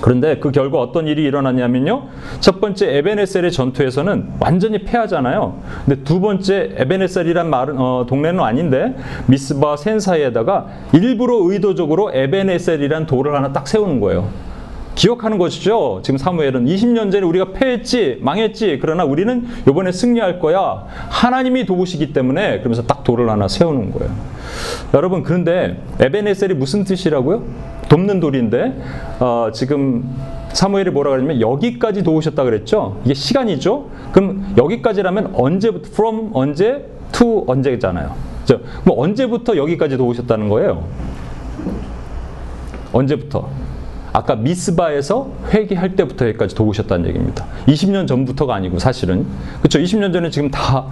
그런데 0.00 0.38
그 0.38 0.50
결과 0.50 0.78
어떤 0.78 1.06
일이 1.06 1.22
일어났냐면요. 1.24 2.08
첫 2.40 2.60
번째 2.60 2.96
에베네셀의 2.96 3.52
전투에서는 3.52 4.34
완전히 4.40 4.84
패하잖아요. 4.84 5.58
근데 5.84 6.02
두 6.04 6.20
번째 6.20 6.74
에베네셀이란 6.76 7.48
말은 7.48 7.74
어, 7.78 8.06
동네는 8.08 8.40
아닌데 8.40 8.94
미스바 9.26 9.76
센 9.76 9.98
사이에다가 10.00 10.66
일부러 10.92 11.38
의도적으로 11.42 12.10
에베네셀이란 12.12 13.06
돌을 13.06 13.34
하나 13.34 13.52
딱 13.52 13.66
세우는 13.66 14.00
거예요. 14.00 14.28
기억하는 14.96 15.36
것이죠. 15.36 16.00
지금 16.02 16.16
사무엘은 16.16 16.64
20년 16.64 17.12
전에 17.12 17.24
우리가 17.24 17.52
패했지, 17.52 18.18
망했지. 18.22 18.78
그러나 18.80 19.04
우리는 19.04 19.46
이번에 19.68 19.92
승리할 19.92 20.40
거야. 20.40 20.86
하나님이 21.10 21.66
도우시기 21.66 22.14
때문에 22.14 22.58
그러면서 22.60 22.82
딱 22.82 23.04
돌을 23.04 23.28
하나 23.28 23.46
세우는 23.46 23.92
거예요. 23.92 24.10
여러분 24.94 25.22
그런데 25.22 25.82
에베네셀이 26.00 26.54
무슨 26.54 26.84
뜻이라고요? 26.84 27.42
돕는 27.88 28.20
돌인데 28.20 28.76
어, 29.20 29.50
지금 29.52 30.04
사무엘이 30.52 30.90
뭐라 30.90 31.10
그러냐면 31.10 31.40
여기까지 31.40 32.02
도우셨다 32.02 32.44
그랬죠. 32.44 32.98
이게 33.04 33.14
시간이죠. 33.14 33.86
그럼 34.12 34.54
여기까지라면 34.56 35.34
언제부터 35.34 35.88
from 35.92 36.30
언제 36.32 36.86
to 37.12 37.44
언제잖아요. 37.46 38.14
그럼 38.84 38.98
언제부터 38.98 39.56
여기까지 39.56 39.96
도우셨다는 39.96 40.48
거예요? 40.48 40.84
언제부터? 42.92 43.48
아까 44.16 44.34
미스바에서 44.34 45.30
회개할 45.50 45.94
때부터 45.94 46.26
여기까지 46.28 46.54
도우셨다는 46.54 47.06
얘기입니다. 47.08 47.44
20년 47.66 48.08
전부터가 48.08 48.54
아니고 48.54 48.78
사실은 48.78 49.26
그렇죠. 49.58 49.78
20년 49.78 50.12
전에 50.12 50.30
지금 50.30 50.50
다 50.50 50.86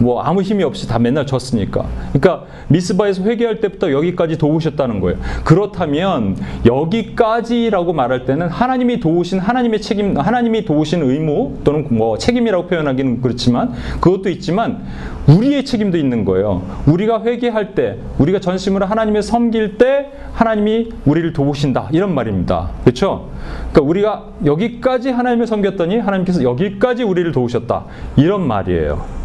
뭐 0.00 0.22
아무 0.22 0.42
힘이 0.42 0.64
없이 0.64 0.88
다 0.88 0.98
맨날 0.98 1.26
졌으니까. 1.26 1.84
그러니까 2.12 2.46
미스바에서 2.68 3.22
회개할 3.22 3.60
때부터 3.60 3.92
여기까지 3.92 4.38
도우셨다는 4.38 5.00
거예요. 5.00 5.18
그렇다면 5.44 6.36
여기까지라고 6.64 7.92
말할 7.92 8.24
때는 8.24 8.48
하나님이 8.48 9.00
도우신 9.00 9.38
하나님의 9.38 9.80
책임, 9.82 10.16
하나님이 10.16 10.64
도우신 10.64 11.02
의무 11.02 11.58
또는 11.64 11.86
뭐 11.90 12.16
책임이라고 12.16 12.66
표현하기는 12.68 13.20
그렇지만 13.20 13.72
그것도 14.00 14.30
있지만 14.30 14.84
우리의 15.28 15.64
책임도 15.64 15.98
있는 15.98 16.24
거예요. 16.24 16.62
우리가 16.86 17.22
회개할 17.22 17.74
때, 17.74 17.96
우리가 18.18 18.40
전심으로 18.40 18.86
하나님을 18.86 19.22
섬길 19.22 19.78
때 19.78 20.10
하나님이 20.32 20.90
우리를 21.04 21.32
도우신다 21.32 21.88
이런 21.92 22.14
말입니다. 22.14 22.69
그렇죠? 22.84 23.28
그러니까 23.72 23.80
우리가 23.82 24.24
여기까지 24.44 25.10
하나님을 25.10 25.46
섬겼더니 25.46 25.98
하나님께서 25.98 26.42
여기까지 26.42 27.02
우리를 27.02 27.30
도우셨다. 27.32 27.84
이런 28.16 28.46
말이에요. 28.46 29.19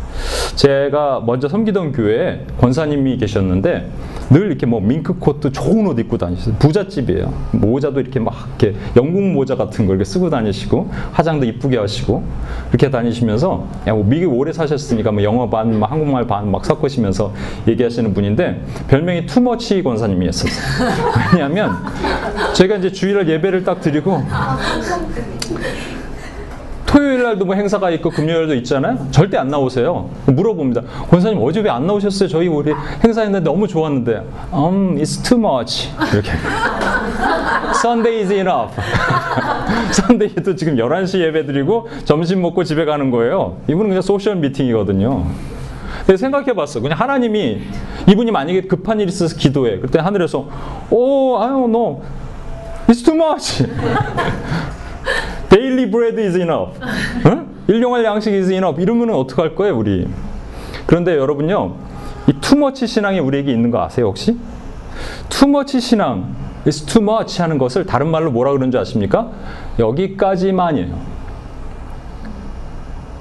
제가 0.56 1.22
먼저 1.26 1.48
섬기던 1.48 1.92
교회에 1.92 2.46
권사님이 2.60 3.18
계셨는데 3.18 3.90
늘 4.30 4.48
이렇게 4.48 4.66
뭐 4.66 4.80
밍크 4.80 5.20
코트 5.20 5.52
좋은 5.52 5.86
옷 5.88 6.00
입고 6.00 6.18
다니셨어요. 6.18 6.56
부잣집이에요. 6.56 7.32
모자도 7.52 8.00
이렇게 8.00 8.20
막 8.20 8.34
이렇게 8.60 8.78
영국 8.96 9.22
모자 9.22 9.56
같은 9.56 9.86
걸 9.86 9.98
이렇게 9.98 10.06
쓰고 10.10 10.30
다니시고 10.30 10.90
화장도 11.14 11.46
이쁘게 11.46 11.78
하시고 11.78 12.24
이렇게 12.70 12.90
다니시면서 12.90 13.68
야 13.88 13.96
뭐 13.96 14.04
미국 14.04 14.38
오래 14.38 14.52
사셨으니까 14.52 15.12
뭐 15.12 15.24
영어 15.24 15.50
반, 15.50 15.78
뭐 15.80 15.88
한국말 15.88 16.28
반 16.28 16.46
막 16.52 16.66
섞으시면서 16.66 17.34
얘기하시는 17.68 18.14
분인데 18.14 18.62
별명이 18.88 19.26
투머치 19.26 19.82
권사님이었었어요. 19.84 20.54
왜냐하면 21.34 21.72
제가 22.54 22.76
이제 22.78 22.92
주일날 22.92 23.28
예배를 23.30 23.64
딱 23.64 23.80
드리고 23.82 24.22
토요일 27.06 27.22
날도 27.22 27.46
뭐 27.46 27.54
행사가 27.54 27.92
있고 27.92 28.10
금요일도 28.10 28.56
있잖아요. 28.56 28.98
절대 29.12 29.38
안 29.38 29.48
나오세요. 29.50 30.10
물어봅니다. 30.26 30.82
권사님 31.12 31.38
어제 31.40 31.60
왜 31.62 31.70
안 31.70 31.86
나오셨어요? 31.86 32.28
저희 32.30 32.48
우리 32.48 32.74
행사했는데 33.04 33.44
너무 33.48 33.68
좋았는데. 33.68 34.24
Um, 34.52 34.96
it's 34.98 35.24
too 35.24 35.38
much. 35.40 35.90
이렇게. 36.12 36.32
Sunday 37.78 38.22
is 38.24 38.34
enough. 38.34 38.74
Sunday도 39.94 40.56
지금 40.56 40.78
11시 40.78 41.20
예배 41.20 41.46
드리고 41.46 41.90
점심 42.06 42.42
먹고 42.42 42.64
집에 42.64 42.86
가는 42.86 43.12
거예요. 43.12 43.58
이분은 43.68 43.90
그냥 43.90 44.02
소셜 44.02 44.38
미팅이거든요. 44.38 45.26
근데 46.08 46.18
생각해 46.18 46.54
봤어. 46.54 46.80
그냥 46.82 47.00
하나님이 47.00 47.62
이분이 48.08 48.32
만약에 48.32 48.62
급한 48.62 49.00
일이 49.00 49.10
있어서 49.10 49.36
기도해. 49.36 49.78
그때 49.80 50.00
하늘에서 50.00 50.48
오, 50.90 51.38
I 51.38 51.50
don't 51.50 51.68
know. 51.72 52.02
It's 52.88 53.06
too 53.06 53.16
much. 53.16 53.64
Daily 55.56 55.90
bread 55.90 56.20
is 56.22 56.36
enough. 56.38 56.78
응? 57.26 57.48
일용할 57.68 58.04
양식 58.04 58.34
is 58.34 58.52
enough. 58.52 58.82
이러면 58.82 59.12
어떡할 59.12 59.56
거예요, 59.56 59.78
우리? 59.78 60.06
그런데 60.86 61.16
여러분요, 61.16 61.76
이 62.28 62.34
투머치 62.42 62.86
신앙이 62.88 63.20
우리에게 63.20 63.54
있는 63.54 63.72
거 63.72 63.82
아세요, 63.82 64.08
혹시? 64.08 64.38
투머치 65.30 65.80
신앙, 65.80 66.36
is 66.68 66.86
too 66.86 67.02
much 67.02 67.42
하는 67.42 67.58
것을 67.58 67.86
다른 67.86 68.08
말로 68.08 68.32
뭐라 68.32 68.52
그러는 68.52 68.70
줄 68.70 68.82
아십니까? 68.82 69.32
여기까지만이에요. 69.80 70.94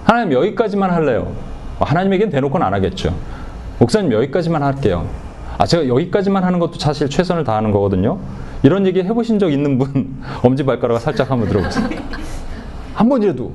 하나님 0.05 0.33
여기까지만 0.33 0.91
할래요. 0.91 1.33
하나님에겐 1.79 2.31
대놓고는 2.31 2.67
안 2.67 2.75
하겠죠. 2.75 3.15
목사님 3.79 4.13
여기까지만 4.13 4.63
할게요. 4.63 5.07
아, 5.57 5.67
제가 5.67 5.87
여기까지만 5.87 6.43
하는 6.43 6.59
것도 6.59 6.79
사실 6.81 7.09
최선을 7.09 7.45
다하는 7.45 7.71
거거든요. 7.71 8.19
이런 8.65 8.87
얘기 8.87 9.01
해보신 9.03 9.39
적 9.39 9.53
있는 9.53 9.79
분 9.79 10.17
엄지발가락 10.43 11.01
살짝 11.01 11.31
한번 11.31 11.49
들어보세요. 11.49 11.87
한 12.95 13.09
번이라도 13.09 13.53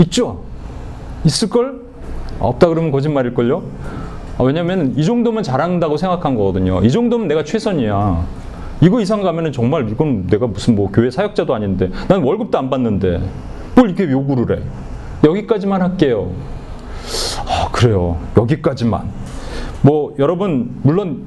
있죠? 0.00 0.42
있을걸? 1.24 1.84
없다 2.40 2.68
그러면 2.68 2.90
거짓말일걸요? 2.90 3.62
아, 4.38 4.42
왜냐면 4.42 4.94
이 4.96 5.04
정도면 5.04 5.42
잘한다고 5.42 5.98
생각한 5.98 6.34
거거든요. 6.36 6.80
이 6.82 6.90
정도면 6.90 7.28
내가 7.28 7.44
최선이야. 7.44 8.24
이거 8.80 9.00
이상 9.00 9.22
가면은 9.22 9.52
정말 9.52 9.88
이건 9.90 10.26
내가 10.26 10.46
무슨 10.46 10.74
뭐 10.74 10.90
교회 10.90 11.10
사역자도 11.10 11.54
아닌데 11.54 11.90
난 12.08 12.22
월급도 12.22 12.58
안 12.58 12.70
받는데 12.70 13.20
뭘 13.76 13.90
이렇게 13.90 14.10
요구를 14.10 14.58
해. 14.58 14.62
여기까지만 15.22 15.82
할게요. 15.82 16.32
아, 17.46 17.68
그래요. 17.70 18.18
여기까지만. 18.36 19.08
뭐 19.82 20.14
여러분 20.18 20.70
물론 20.82 21.24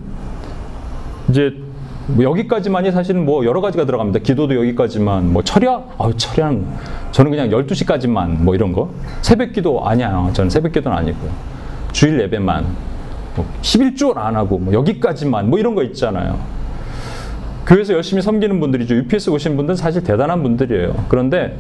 이제 1.30 1.54
뭐 2.08 2.24
여기까지만이 2.24 2.92
사실은 2.92 3.26
뭐 3.26 3.46
여러 3.46 3.60
가지가 3.62 3.86
들어갑니다. 3.86 4.20
기도도 4.20 4.56
여기까지만, 4.56 5.34
뭐 5.34 5.44
철야, 5.44 5.84
아 5.98 6.12
철야는 6.16 6.66
저는 7.12 7.32
그냥 7.32 7.50
12시까지만 7.50 8.42
뭐 8.42 8.56
이런 8.56 8.72
거. 8.72 8.90
새벽 9.22 9.52
기도 9.52 9.86
아니야. 9.86 10.30
저는 10.34 10.50
새벽 10.50 10.72
기도는 10.72 10.98
아니고요. 10.98 11.30
주일 11.92 12.20
예배만. 12.22 12.66
뭐 13.36 13.46
11조 13.62 14.18
안 14.18 14.36
하고 14.36 14.58
뭐 14.58 14.74
여기까지만 14.74 15.50
뭐 15.50 15.60
이런 15.60 15.76
거 15.76 15.84
있잖아요. 15.84 16.40
교회에서 17.68 17.94
열심히 17.94 18.22
섬기는 18.22 18.60
분들이죠. 18.60 18.96
UPS 18.96 19.30
오신 19.30 19.58
분들은 19.58 19.76
사실 19.76 20.02
대단한 20.04 20.42
분들이에요. 20.42 20.96
그런데 21.10 21.60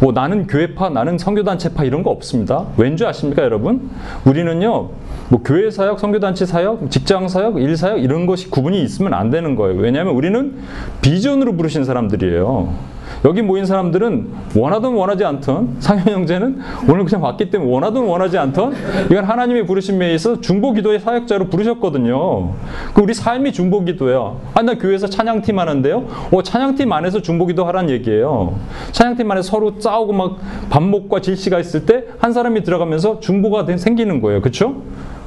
뭐 0.00 0.12
나는 0.12 0.46
교회파, 0.46 0.88
나는 0.88 1.18
성교단체파 1.18 1.84
이런 1.84 2.02
거 2.02 2.10
없습니다. 2.10 2.64
왠지 2.76 3.04
아십니까, 3.04 3.42
여러분? 3.42 3.90
우리는요, 4.24 4.88
뭐 5.30 5.40
교회 5.42 5.70
사역, 5.70 5.98
성교단체 5.98 6.44
사역, 6.46 6.90
직장 6.90 7.28
사역, 7.28 7.60
일 7.60 7.76
사역 7.76 8.02
이런 8.02 8.26
것이 8.26 8.50
구분이 8.50 8.82
있으면 8.82 9.14
안 9.14 9.30
되는 9.30 9.56
거예요. 9.56 9.80
왜냐하면 9.80 10.14
우리는 10.14 10.54
비전으로 11.00 11.56
부르신 11.56 11.84
사람들이에요. 11.84 12.94
여기 13.24 13.40
모인 13.42 13.64
사람들은 13.64 14.28
원하든 14.54 14.92
원하지 14.92 15.24
않든 15.24 15.76
상현 15.78 16.08
형제는 16.08 16.58
오늘 16.90 17.04
그냥 17.04 17.22
왔기 17.22 17.48
때문에 17.50 17.70
원하든 17.70 18.02
원하지 18.02 18.36
않든 18.36 18.72
이건 19.10 19.24
하나님의 19.24 19.66
부르신 19.66 19.96
메에 19.98 20.14
있어 20.14 20.40
중보기도의 20.40 21.00
사역자로 21.00 21.48
부르셨거든요. 21.48 22.50
그 22.92 23.00
우리 23.02 23.14
삶이 23.14 23.52
중보기도야. 23.52 24.32
아, 24.54 24.62
나 24.62 24.74
교회에서 24.74 25.06
찬양팀 25.06 25.58
하는데요. 25.58 26.06
어, 26.32 26.42
찬양팀 26.42 26.92
안에서 26.92 27.22
중보기도 27.22 27.64
하란 27.64 27.88
얘기예요. 27.88 28.56
찬양팀 28.92 29.30
안에서 29.30 29.48
서로 29.50 29.74
싸우고 29.78 30.12
막 30.12 30.38
반목과 30.68 31.20
질시가 31.20 31.58
있을 31.60 31.86
때 31.86 32.04
한 32.18 32.32
사람이 32.32 32.62
들어가면서 32.62 33.20
중보가 33.20 33.64
된- 33.64 33.78
생기는 33.78 34.20
거예요. 34.20 34.40
그렇죠? 34.40 34.82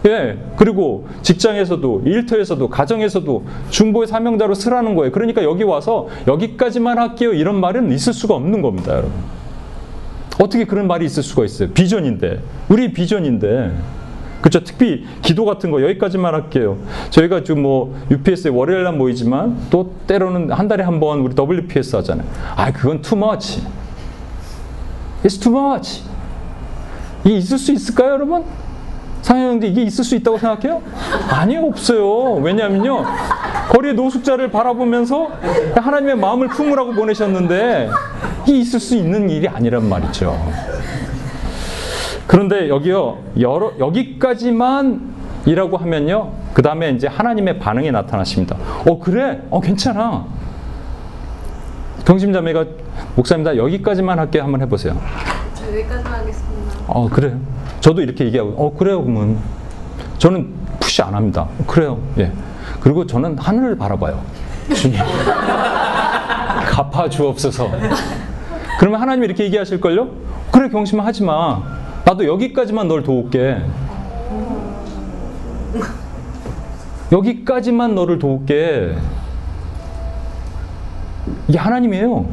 예. 0.05 0.37
그리고 0.55 1.07
직장에서도 1.21 2.03
일터에서도 2.05 2.69
가정에서도 2.69 3.43
중보의 3.71 4.07
사명자로 4.07 4.53
쓰라는 4.53 4.95
거예요. 4.95 5.11
그러니까 5.11 5.43
여기 5.43 5.63
와서 5.63 6.07
여기까지만 6.27 6.97
할게요. 6.99 7.33
이런 7.33 7.59
말은 7.59 7.91
있을 7.91 8.13
수가 8.13 8.35
없는 8.35 8.61
겁니다, 8.61 8.93
여러분. 8.93 9.11
어떻게 10.39 10.65
그런 10.65 10.87
말이 10.87 11.05
있을 11.05 11.23
수가 11.23 11.45
있어요? 11.45 11.69
비전인데. 11.71 12.39
우리 12.69 12.93
비전인데. 12.93 13.75
그렇죠. 14.41 14.63
특히 14.63 15.03
기도 15.23 15.45
같은 15.45 15.71
거 15.71 15.81
여기까지만 15.81 16.33
할게요. 16.33 16.77
저희가 17.09 17.43
지금 17.43 17.63
뭐 17.63 17.97
UPS에 18.11 18.51
월요일 18.51 18.83
날 18.83 18.93
모이지만 18.93 19.57
또 19.71 19.93
때로는 20.05 20.51
한 20.51 20.67
달에 20.67 20.83
한 20.83 20.99
번 20.99 21.19
우리 21.19 21.33
WPS 21.35 21.95
하잖아요. 21.97 22.27
아, 22.55 22.71
그건 22.71 23.01
too 23.01 23.17
much. 23.21 23.61
It's 25.23 25.41
too 25.41 25.57
much. 25.57 26.03
이게 27.25 27.35
있을 27.37 27.57
수 27.57 27.71
있을까요, 27.73 28.11
여러분? 28.13 28.43
상현 29.27 29.49
형제 29.49 29.67
이게 29.67 29.81
있을 29.81 30.05
수 30.05 30.15
있다고 30.15 30.37
생각해요? 30.37 30.81
아니요, 31.29 31.65
없어요. 31.65 32.35
왜냐면요. 32.35 33.03
거리의 33.67 33.93
노숙자를 33.93 34.51
바라보면서 34.51 35.27
하나님의 35.75 36.15
마음을 36.15 36.47
품으라고 36.47 36.93
보내셨는데 36.93 37.89
이게 38.47 38.59
있을 38.59 38.79
수 38.79 38.95
있는 38.95 39.29
일이 39.29 39.45
아니란 39.49 39.89
말이죠. 39.89 40.33
그런데 42.25 42.69
여기요, 42.69 43.17
여러, 43.41 43.73
여기까지만 43.77 45.01
이라고 45.45 45.75
하면요, 45.75 46.31
그 46.53 46.61
다음에 46.61 46.91
이제 46.91 47.07
하나님의 47.07 47.59
반응이 47.59 47.91
나타나십니다. 47.91 48.55
어, 48.87 48.97
그래? 48.97 49.41
어, 49.49 49.59
괜찮아. 49.59 50.25
경심자매가 52.05 52.63
목사님 53.17 53.43
나 53.43 53.57
여기까지만 53.57 54.19
할게 54.19 54.39
한번 54.39 54.61
해보세요. 54.61 54.97
저 55.53 55.65
여기까지만 55.67 56.13
하겠습니다. 56.13 56.77
어, 56.87 57.09
그래요. 57.09 57.56
저도 57.87 58.01
이렇게 58.01 58.25
얘기하고, 58.25 58.49
어, 58.57 58.73
그래요, 58.77 59.01
그러면. 59.01 59.37
저는 60.17 60.53
푸시 60.77 61.01
안 61.01 61.15
합니다. 61.15 61.47
어, 61.57 61.63
그래요. 61.65 61.97
예. 62.17 62.33
그리고 62.81 63.07
저는 63.07 63.37
하늘을 63.37 63.77
바라봐요. 63.77 64.21
주님. 64.75 64.99
갚아 66.65 67.07
주옵소서. 67.07 67.71
그러면 68.77 69.01
하나님이 69.01 69.27
이렇게 69.27 69.45
얘기하실걸요? 69.45 70.09
그래, 70.51 70.67
경심아 70.67 71.05
하지 71.05 71.23
마. 71.23 71.63
나도 72.03 72.25
여기까지만 72.25 72.89
널 72.89 73.03
도울게. 73.03 73.61
여기까지만 77.13 77.95
너를 77.95 78.19
도울게. 78.19 78.97
이게 81.47 81.57
하나님이에요. 81.57 82.25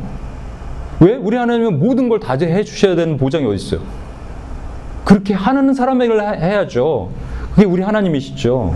왜? 0.99 1.15
우리 1.15 1.37
하나님은 1.37 1.79
모든 1.79 2.09
걸다해 2.09 2.65
주셔야 2.65 2.97
되는 2.97 3.17
보장이 3.17 3.47
어디 3.47 3.55
있어요? 3.55 4.04
그렇게 5.05 5.35
하는 5.35 5.75
사람에게 5.75 6.13
해야죠. 6.15 7.11
그게 7.55 7.67
우리 7.67 7.83
하나님이시죠. 7.83 8.75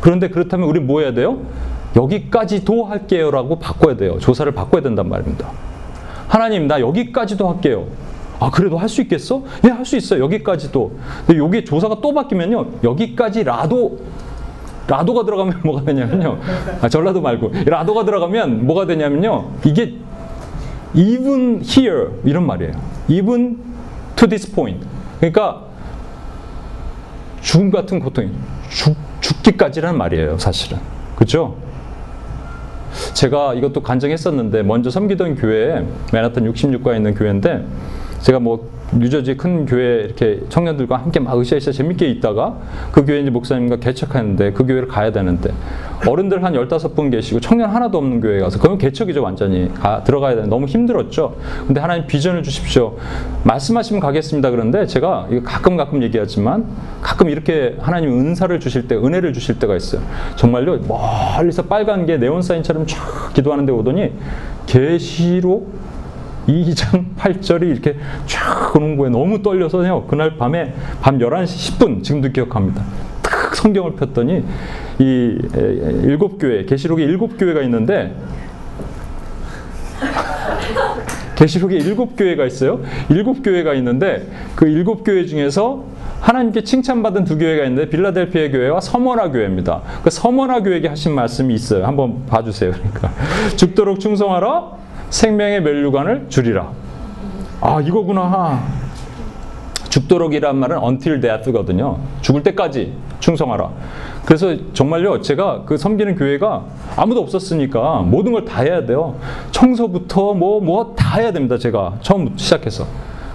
그런데 0.00 0.28
그렇다면 0.28 0.68
우리 0.68 0.80
뭐 0.80 1.00
해야 1.00 1.12
돼요? 1.12 1.38
여기까지도 1.96 2.84
할게요라고 2.84 3.58
바꿔야 3.58 3.96
돼요. 3.96 4.18
조사를 4.18 4.50
바꿔야 4.52 4.82
된단 4.82 5.08
말입니다. 5.08 5.48
하나님, 6.28 6.66
나 6.66 6.80
여기까지도 6.80 7.48
할게요. 7.48 7.86
아, 8.40 8.50
그래도 8.50 8.76
할 8.76 8.88
수 8.88 9.00
있겠어? 9.02 9.42
예, 9.64 9.68
할 9.68 9.84
수 9.84 9.96
있어요. 9.96 10.24
여기까지도. 10.24 10.92
근데 11.26 11.38
여기 11.40 11.64
조사가 11.64 11.96
또 12.02 12.12
바뀌면요. 12.12 12.66
여기까지라도 12.82 13.98
라도가 14.88 15.24
들어가면 15.24 15.60
뭐가 15.64 15.84
되냐면요. 15.84 16.38
아, 16.80 16.88
전라도 16.88 17.20
말고 17.20 17.52
라도가 17.66 18.04
들어가면 18.04 18.66
뭐가 18.66 18.86
되냐면요. 18.86 19.50
이게 19.64 19.94
even 20.94 21.62
here 21.64 22.08
이런 22.24 22.46
말이에요. 22.46 22.72
even 23.08 23.58
to 24.16 24.26
this 24.28 24.50
point. 24.52 24.84
그러니까 25.22 25.62
죽음 27.42 27.70
같은 27.70 28.00
고통이 28.00 28.32
죽, 28.70 28.96
죽기까지라는 29.20 29.96
말이에요, 29.96 30.36
사실은. 30.36 30.78
그렇죠? 31.14 31.56
제가 33.14 33.54
이것도 33.54 33.82
간증했었는데 33.82 34.64
먼저 34.64 34.90
섬기던 34.90 35.36
교회에 35.36 35.86
맨하탄 36.12 36.52
66가에 36.52 36.96
있는 36.96 37.14
교회인데 37.14 37.64
제가 38.20 38.40
뭐 38.40 38.68
뉴저지 38.94 39.36
큰 39.36 39.64
교회 39.64 40.02
이렇게 40.04 40.40
청년들과 40.48 40.98
함께 40.98 41.18
막 41.18 41.38
으쌰으쌰 41.38 41.72
재밌게 41.72 42.06
있다가 42.08 42.58
그 42.92 43.04
교회 43.04 43.20
이제 43.20 43.30
목사님과 43.30 43.76
개척하는데 43.76 44.52
그 44.52 44.66
교회를 44.66 44.88
가야 44.88 45.10
되는데 45.12 45.50
어른들 46.06 46.44
한 46.44 46.52
15분 46.52 47.10
계시고 47.10 47.40
청년 47.40 47.70
하나도 47.70 47.96
없는 47.98 48.20
교회에 48.20 48.40
가서 48.40 48.58
그건 48.58 48.76
개척이죠 48.76 49.22
완전히. 49.22 49.72
가, 49.74 50.02
들어가야 50.04 50.34
되는데 50.34 50.50
너무 50.50 50.66
힘들었죠. 50.66 51.36
근데 51.66 51.80
하나님 51.80 52.06
비전을 52.06 52.42
주십시오. 52.42 52.96
말씀하시면 53.44 54.00
가겠습니다. 54.00 54.50
그런데 54.50 54.86
제가 54.86 55.28
가끔 55.44 55.76
가끔 55.76 56.02
얘기하지만 56.02 56.66
가끔 57.00 57.30
이렇게 57.30 57.76
하나님 57.80 58.10
은사를 58.10 58.58
주실 58.60 58.88
때 58.88 58.96
은혜를 58.96 59.32
주실 59.32 59.58
때가 59.58 59.74
있어요. 59.76 60.02
정말요? 60.36 60.80
멀리서 60.88 61.62
빨간 61.62 62.04
게 62.04 62.18
네온사인처럼 62.18 62.86
쫙 62.86 63.32
기도하는데 63.32 63.72
오더니 63.72 64.12
계시록 64.66 65.72
2장 66.46 67.14
8절이 67.16 67.62
이렇게 67.70 67.96
쫙 68.26 68.74
오는 68.76 68.96
거에 68.96 69.10
너무 69.10 69.42
떨려서요. 69.42 70.06
그날 70.06 70.36
밤에 70.36 70.74
밤 71.00 71.18
11시 71.18 71.78
10분 71.78 72.02
지금도 72.02 72.30
기억합니다. 72.30 72.82
탁 73.22 73.54
성경을 73.54 73.96
폈더니 73.96 74.44
이 74.98 75.38
에, 75.56 75.60
일곱 76.04 76.38
교회 76.38 76.64
계시록에 76.64 77.04
일곱 77.04 77.38
교회가 77.38 77.62
있는데 77.62 78.16
계시록에 81.36 81.76
일곱 81.76 82.16
교회가 82.16 82.44
있어요. 82.46 82.80
일곱 83.08 83.42
교회가 83.42 83.74
있는데 83.74 84.28
그 84.54 84.66
일곱 84.66 85.04
교회 85.04 85.24
중에서 85.26 85.84
하나님께 86.20 86.62
칭찬받은 86.62 87.24
두 87.24 87.36
교회가 87.36 87.64
있는데 87.64 87.90
빌라델피아 87.90 88.50
교회와 88.50 88.80
서머나 88.80 89.30
교회입니다. 89.32 89.82
그 90.04 90.10
서머나 90.10 90.62
교회에게 90.62 90.88
하신 90.88 91.14
말씀이 91.14 91.52
있어요. 91.54 91.84
한번 91.84 92.26
봐주세요. 92.26 92.72
그러니까 92.72 93.10
죽도록 93.56 93.98
충성하라 93.98 94.81
생명의 95.12 95.60
멸류관을 95.60 96.26
줄이라. 96.30 96.70
아 97.60 97.80
이거구나. 97.82 98.60
죽도록이란 99.90 100.56
말은 100.56 100.78
until 100.82 101.20
death거든요. 101.20 101.98
죽을 102.22 102.42
때까지 102.42 102.94
충성하라. 103.20 103.68
그래서 104.24 104.56
정말요, 104.72 105.20
제가 105.20 105.64
그 105.66 105.76
섬기는 105.76 106.16
교회가 106.16 106.64
아무도 106.96 107.20
없었으니까 107.20 108.00
모든 108.00 108.32
걸 108.32 108.46
다 108.46 108.62
해야 108.62 108.86
돼요. 108.86 109.16
청소부터 109.50 110.32
뭐, 110.32 110.60
뭐 110.62 110.94
다 110.96 111.18
해야 111.20 111.30
됩니다. 111.30 111.58
제가 111.58 111.98
처음 112.00 112.32
시작해서. 112.36 112.86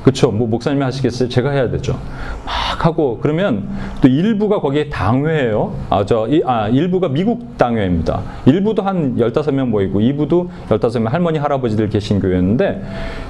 그렇죠. 0.08 0.32
뭐 0.32 0.48
목사님이 0.48 0.84
하시겠어요? 0.84 1.28
제가 1.28 1.52
해야 1.52 1.70
되죠. 1.70 2.00
막 2.46 2.86
하고 2.86 3.20
그러면 3.22 3.68
또 4.00 4.08
일부가 4.08 4.62
거기에 4.62 4.88
당회예요. 4.88 5.74
아, 5.90 6.06
저, 6.06 6.30
이, 6.30 6.42
아, 6.46 6.70
일부가 6.70 7.10
미국 7.10 7.58
당회입니다. 7.58 8.22
일부도 8.46 8.84
한 8.84 9.18
15명 9.18 9.68
모이고 9.68 10.00
2부도 10.00 10.48
15명 10.70 11.10
할머니, 11.10 11.40
할아버지들 11.40 11.90
계신 11.90 12.22
교회였는데 12.22 12.84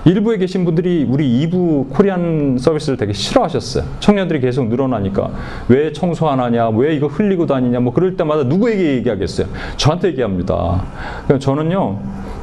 일부에 0.06 0.38
계신 0.38 0.66
분들이 0.66 1.04
우리 1.10 1.48
2부 1.48 1.90
코리안 1.90 2.60
서비스를 2.60 2.96
되게 2.96 3.12
싫어하셨어요. 3.12 3.84
청년들이 4.00 4.40
계속 4.40 4.68
늘어나니까 4.68 5.32
왜 5.70 5.92
청소 5.92 6.30
안 6.30 6.40
하냐, 6.40 6.70
왜 6.70 6.96
이거 6.96 7.08
흘리고 7.08 7.48
다니냐, 7.48 7.80
뭐 7.80 7.92
그럴 7.92 8.16
때마다 8.16 8.44
누구에게 8.44 8.98
얘기하겠어요? 8.98 9.48
저한테 9.78 10.10
얘기합니다. 10.10 10.84
그러니까 11.26 11.40
저는요, 11.40 11.98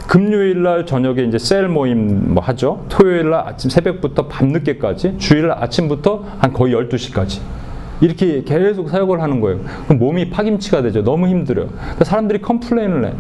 금요일 0.07 0.63
날 0.63 0.87
저녁에 0.87 1.23
이제 1.23 1.39
셀 1.39 1.69
모임 1.69 2.35
뭐 2.35 2.43
하죠. 2.45 2.85
토요일 2.89 3.31
날 3.31 3.47
아침 3.49 3.71
새벽부터 3.71 4.29
밤늦게까지, 4.29 5.17
주일 5.19 5.49
날 5.49 5.63
아침부터 5.63 6.25
한 6.39 6.53
거의 6.53 6.75
12시까지. 6.75 7.41
이렇게 8.01 8.43
계속 8.43 8.91
사역을 8.91 9.23
하는 9.23 9.41
거예요. 9.41 9.61
그럼 9.87 9.99
몸이 10.01 10.29
파김치가 10.29 10.83
되죠. 10.83 11.03
너무 11.03 11.29
힘들어요. 11.29 11.69
그러니까 11.69 12.05
사람들이 12.05 12.43
complain을 12.43 13.07
해. 13.07 13.13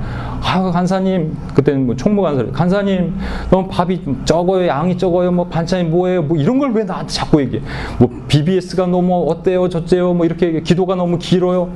아, 0.43 0.71
간사님, 0.73 1.35
그때는 1.55 1.87
뭐 1.87 1.97
총무 1.97 2.21
간사, 2.21 2.47
간사님, 2.53 3.15
너무 3.51 3.69
밥이 3.69 4.01
적어요, 4.25 4.67
양이 4.67 4.99
적어요, 4.99 5.31
뭐 5.33 5.47
반찬이 5.47 5.85
뭐예요, 5.85 6.23
뭐 6.23 6.37
이런 6.37 6.59
걸 6.59 6.73
왜 6.73 6.83
나한테 6.85 7.13
자꾸 7.13 7.41
얘기해. 7.41 7.63
뭐 7.99 8.11
BBS가 8.29 8.87
너무 8.87 9.27
어때요, 9.31 9.69
저째요, 9.69 10.13
뭐 10.13 10.27
이렇게 10.27 10.61
기도가 10.61 10.97
너무 10.97 11.19
길어요. 11.19 11.71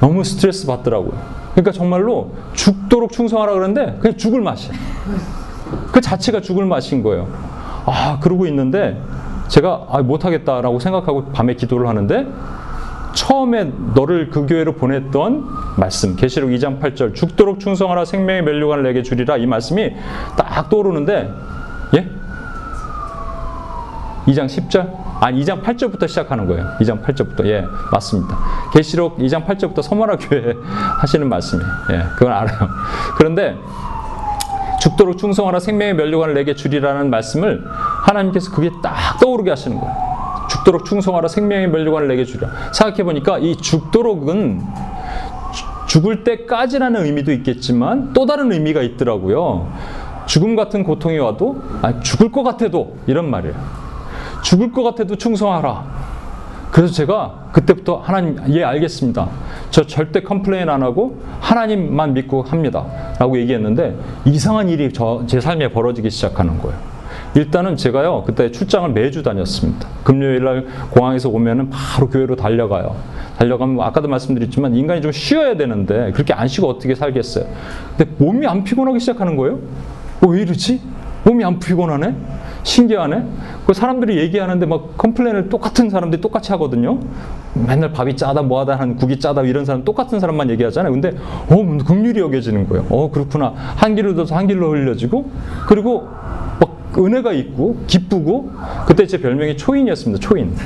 너무 0.00 0.22
스트레스 0.22 0.66
받더라고요. 0.66 1.43
그러니까 1.54 1.72
정말로 1.72 2.32
죽도록 2.52 3.12
충성하라 3.12 3.52
그러는데 3.52 3.96
그냥 4.00 4.16
죽을 4.16 4.40
맛이야. 4.40 4.72
그 5.92 6.00
자체가 6.00 6.40
죽을 6.40 6.66
맛인 6.66 7.02
거예요. 7.02 7.28
아, 7.86 8.18
그러고 8.20 8.46
있는데 8.46 9.00
제가 9.48 9.86
아, 9.90 10.02
못하겠다라고 10.02 10.78
생각하고 10.80 11.26
밤에 11.26 11.54
기도를 11.54 11.86
하는데 11.86 12.26
처음에 13.14 13.72
너를 13.94 14.30
그 14.30 14.46
교회로 14.46 14.74
보냈던 14.74 15.44
말씀 15.76 16.16
계시록 16.16 16.50
2장 16.50 16.80
8절 16.80 17.14
죽도록 17.14 17.60
충성하라 17.60 18.04
생명의 18.04 18.42
멸류관을 18.42 18.82
내게 18.82 19.02
주리라 19.02 19.36
이 19.36 19.46
말씀이 19.46 19.94
딱 20.36 20.68
떠오르는데 20.68 21.32
예? 21.94 22.08
2장 24.26 24.46
10절? 24.46 25.03
아니 25.24 25.42
2장 25.42 25.62
8절부터 25.62 26.06
시작하는 26.06 26.46
거예요. 26.46 26.66
2장 26.80 27.02
8절부터. 27.02 27.46
예, 27.46 27.66
맞습니다. 27.90 28.36
계시록 28.74 29.16
2장 29.16 29.46
8절부터 29.46 29.80
서머나 29.80 30.16
교회 30.16 30.52
하시는 31.00 31.26
말씀이에요. 31.26 31.70
예, 31.92 32.02
그건 32.18 32.34
알아요. 32.34 32.68
그런데 33.16 33.56
죽도록 34.82 35.16
충성하라 35.16 35.60
생명의 35.60 35.94
멸류관을 35.94 36.34
내게 36.34 36.54
주리라는 36.54 37.08
말씀을 37.08 37.64
하나님께서 38.02 38.50
그게 38.50 38.70
딱 38.82 39.18
떠오르게 39.18 39.48
하시는 39.48 39.80
거예요. 39.80 39.96
죽도록 40.50 40.84
충성하라 40.84 41.28
생명의 41.28 41.68
멸류관을 41.68 42.06
내게 42.06 42.26
주리라. 42.26 42.50
생각해 42.74 43.02
보니까 43.04 43.38
이 43.38 43.56
죽도록은 43.56 44.60
죽을 45.86 46.24
때까지라는 46.24 47.02
의미도 47.02 47.32
있겠지만 47.32 48.12
또 48.12 48.26
다른 48.26 48.52
의미가 48.52 48.82
있더라고요. 48.82 49.72
죽음 50.26 50.54
같은 50.54 50.84
고통이 50.84 51.18
와도 51.18 51.62
아니, 51.80 51.98
죽을 52.02 52.30
것 52.30 52.42
같아도 52.42 52.98
이런 53.06 53.30
말이에요. 53.30 53.83
죽을 54.44 54.70
것 54.70 54.82
같아도 54.82 55.16
충성하라. 55.16 56.04
그래서 56.70 56.92
제가 56.92 57.48
그때부터 57.52 57.96
하나님 57.96 58.36
예 58.48 58.62
알겠습니다. 58.64 59.28
저 59.70 59.84
절대 59.86 60.20
complain 60.22 60.68
안 60.68 60.82
하고 60.82 61.20
하나님만 61.40 62.14
믿고 62.14 62.42
합니다. 62.42 62.84
라고 63.18 63.38
얘기했는데 63.38 63.96
이상한 64.24 64.68
일이 64.68 64.92
저 64.92 65.24
제 65.26 65.40
삶에 65.40 65.68
벌어지기 65.68 66.10
시작하는 66.10 66.58
거예요. 66.58 66.76
일단은 67.36 67.76
제가요 67.76 68.24
그때 68.26 68.50
출장을 68.50 68.90
매주 68.90 69.22
다녔습니다. 69.22 69.88
금요일 70.02 70.44
날 70.44 70.66
공항에서 70.90 71.28
오면은 71.28 71.70
바로 71.70 72.08
교회로 72.08 72.36
달려가요. 72.36 72.94
달려가면 73.38 73.76
뭐 73.76 73.84
아까도 73.84 74.08
말씀드렸지만 74.08 74.74
인간이 74.74 75.00
좀 75.00 75.10
쉬어야 75.10 75.56
되는데 75.56 76.10
그렇게 76.12 76.32
안 76.34 76.46
쉬고 76.48 76.68
어떻게 76.68 76.94
살겠어요? 76.94 77.46
근데 77.96 78.12
몸이 78.18 78.46
안 78.46 78.62
피곤하기 78.64 78.98
시작하는 79.00 79.36
거예요. 79.36 79.58
어, 80.22 80.28
왜 80.28 80.42
이러지? 80.42 80.80
몸이 81.24 81.44
안 81.44 81.58
피곤하네? 81.58 82.14
신기하네? 82.64 83.24
그 83.66 83.74
사람들이 83.74 84.16
얘기하는데 84.18 84.66
막 84.66 84.96
컴플레인을 84.98 85.48
똑같은 85.48 85.90
사람들이 85.90 86.20
똑같이 86.20 86.50
하거든요. 86.52 86.98
맨날 87.54 87.92
밥이 87.92 88.16
짜다 88.16 88.42
뭐하다 88.42 88.76
하는 88.76 88.96
국이 88.96 89.20
짜다 89.20 89.42
이런 89.42 89.64
사람 89.64 89.84
똑같은 89.84 90.18
사람만 90.18 90.50
얘기하잖아요. 90.50 90.92
근데 90.92 91.12
어 91.48 91.84
긍휼이 91.86 92.18
여겨지는 92.18 92.68
거예요. 92.68 92.86
어 92.90 93.10
그렇구나. 93.10 93.52
한 93.76 93.94
길로 93.94 94.14
둬서 94.14 94.34
한 94.34 94.46
길로 94.46 94.70
흘려지고 94.70 95.30
그리고 95.68 96.08
막 96.58 96.94
은혜가 96.98 97.32
있고 97.32 97.76
기쁘고 97.86 98.52
그때 98.86 99.06
제 99.06 99.18
별명이 99.20 99.56
초인이었습니다. 99.56 100.20
초인. 100.20 100.56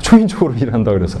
초인적으로 0.00 0.52
일한다 0.58 0.92
그래서. 0.92 1.18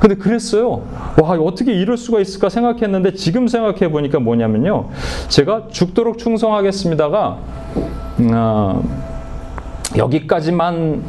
근데 0.00 0.14
그랬어요. 0.14 0.82
와, 1.20 1.30
어떻게 1.30 1.72
이럴 1.72 1.96
수가 1.96 2.20
있을까 2.20 2.48
생각했는데 2.48 3.14
지금 3.14 3.48
생각해 3.48 3.90
보니까 3.90 4.20
뭐냐면요. 4.20 4.90
제가 5.28 5.68
죽도록 5.70 6.18
충성하겠습니다가, 6.18 7.38
어, 8.32 8.82
여기까지만 9.96 11.02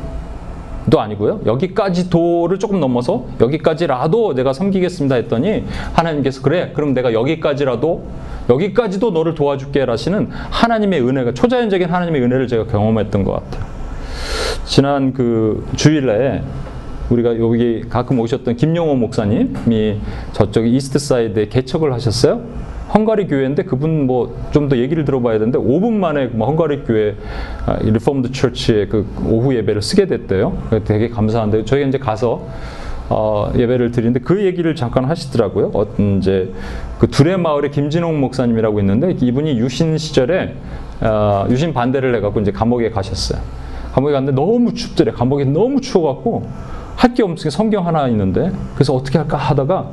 도 0.89 1.01
아니고요. 1.01 1.41
여기까지 1.45 2.09
도를 2.09 2.59
조금 2.59 2.79
넘어서 2.79 3.25
여기까지라도 3.41 4.33
내가 4.33 4.53
섬기겠습니다 4.53 5.15
했더니 5.15 5.65
하나님께서 5.93 6.41
그래. 6.41 6.71
그럼 6.73 6.93
내가 6.93 7.11
여기까지라도 7.11 8.05
여기까지도 8.49 9.11
너를 9.11 9.35
도와줄게 9.35 9.85
라시는 9.85 10.29
하나님의 10.31 11.01
은혜가 11.01 11.33
초자연적인 11.33 11.89
하나님의 11.89 12.21
은혜를 12.21 12.47
제가 12.47 12.67
경험했던 12.67 13.25
것 13.25 13.33
같아요. 13.33 13.65
지난 14.63 15.11
그 15.11 15.67
주일에 15.75 16.41
우리가 17.09 17.39
여기 17.39 17.83
가끔 17.87 18.19
오셨던 18.19 18.55
김용호 18.57 18.95
목사님이 18.95 19.99
저쪽 20.33 20.65
East 20.67 20.99
Side에 20.99 21.47
개척을 21.47 21.93
하셨어요. 21.93 22.41
헝가리 22.93 23.27
교회인데 23.27 23.63
그분 23.63 24.05
뭐 24.07 24.33
좀 24.51 24.69
더 24.69 24.77
얘기를 24.77 25.03
들어봐야 25.05 25.39
되는데 25.39 25.59
5분 25.59 25.93
만에 25.93 26.27
뭐 26.27 26.47
헝가리 26.47 26.83
교회 26.83 27.15
Reformed 27.83 28.31
Church의 28.31 28.89
그 28.89 29.05
오후 29.25 29.53
예배를 29.55 29.81
쓰게 29.81 30.07
됐대요. 30.07 30.57
되게 30.85 31.09
감사한데 31.09 31.65
저희가 31.65 31.87
이제 31.87 31.97
가서 31.97 32.45
어, 33.09 33.51
예배를 33.55 33.91
드리는데 33.91 34.19
그 34.19 34.43
얘기를 34.43 34.75
잠깐 34.75 35.05
하시더라고요. 35.05 35.71
어, 35.73 35.85
이제 36.17 36.51
그 36.99 37.07
두레 37.07 37.37
마을에 37.37 37.69
김진홍 37.69 38.19
목사님이라고 38.19 38.79
있는데 38.81 39.15
이분이 39.21 39.57
유신 39.59 39.97
시절에 39.97 40.55
어, 41.01 41.45
유신 41.49 41.73
반대를 41.73 42.15
해갖고 42.15 42.41
이제 42.41 42.51
감옥에 42.51 42.89
가셨어요. 42.89 43.39
감옥에 43.93 44.11
갔는데 44.13 44.35
너무 44.35 44.73
춥더래. 44.73 45.11
감옥에 45.11 45.45
너무 45.45 45.79
추워갖고 45.79 46.47
할 46.97 47.13
게 47.13 47.23
없으니까 47.23 47.49
성경 47.55 47.87
하나 47.87 48.07
있는데 48.09 48.51
그래서 48.75 48.93
어떻게 48.93 49.17
할까 49.17 49.37
하다가 49.37 49.87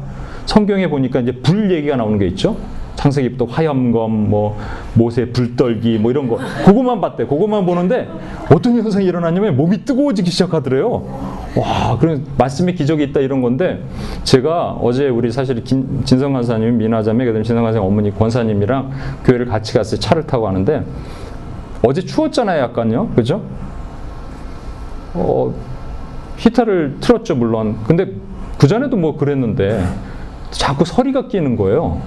성경에 0.46 0.88
보니까 0.88 1.20
이제 1.20 1.32
불 1.32 1.70
얘기가 1.70 1.96
나오는 1.96 2.18
게 2.18 2.26
있죠. 2.28 2.56
창세기부터 2.96 3.46
화염검, 3.46 4.30
뭐 4.30 4.56
모세 4.94 5.26
불떨기, 5.26 5.98
뭐 5.98 6.10
이런 6.10 6.28
거 6.28 6.38
그것만 6.64 7.00
봤대. 7.00 7.26
그것만 7.26 7.66
보는데 7.66 8.08
어떤 8.54 8.74
현상이 8.76 9.04
일어나냐면 9.04 9.56
몸이 9.56 9.84
뜨거워지기 9.84 10.30
시작하더래요. 10.30 11.02
와, 11.56 11.98
그런 11.98 12.24
말씀의 12.38 12.74
기적이 12.74 13.04
있다 13.04 13.20
이런 13.20 13.42
건데 13.42 13.82
제가 14.22 14.72
어제 14.80 15.08
우리 15.08 15.30
사실 15.32 15.62
긴- 15.64 16.02
진성 16.04 16.32
간사님, 16.34 16.78
미나 16.78 17.02
자매, 17.02 17.24
그다음에 17.24 17.42
진성 17.44 17.64
간사님 17.64 17.86
어머니 17.86 18.14
권사님이랑 18.16 18.90
교회를 19.24 19.46
같이 19.46 19.74
갔어요. 19.74 19.98
차를 20.00 20.26
타고 20.26 20.44
가는데 20.44 20.84
어제 21.84 22.00
추웠잖아요, 22.00 22.62
약간요, 22.62 23.08
그죠? 23.10 23.42
어, 25.14 25.52
히터를 26.36 26.96
틀었죠, 27.00 27.36
물론. 27.36 27.78
근데 27.86 28.12
그 28.58 28.66
전에도 28.66 28.96
뭐 28.96 29.16
그랬는데 29.16 29.84
자꾸 30.50 30.84
서리가 30.84 31.28
끼는 31.28 31.56
거예요. 31.56 32.00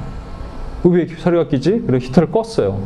왜 0.84 1.08
서리가 1.08 1.48
끼지? 1.48 1.84
그래서 1.86 2.06
히터를 2.06 2.32
껐어요. 2.32 2.78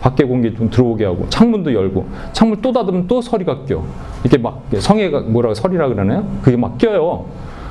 밖에 0.00 0.24
공기 0.24 0.54
좀 0.54 0.68
들어오게 0.70 1.04
하고 1.04 1.26
창문도 1.30 1.72
열고 1.72 2.06
창문 2.32 2.60
또 2.60 2.72
닫으면 2.72 3.06
또 3.06 3.20
서리가 3.22 3.64
껴. 3.64 3.82
이게 4.24 4.36
막 4.36 4.62
성애가 4.78 5.20
뭐라고 5.20 5.54
서리라 5.54 5.88
그러나요? 5.88 6.26
그게 6.42 6.56
막 6.56 6.76
껴요. 6.78 7.26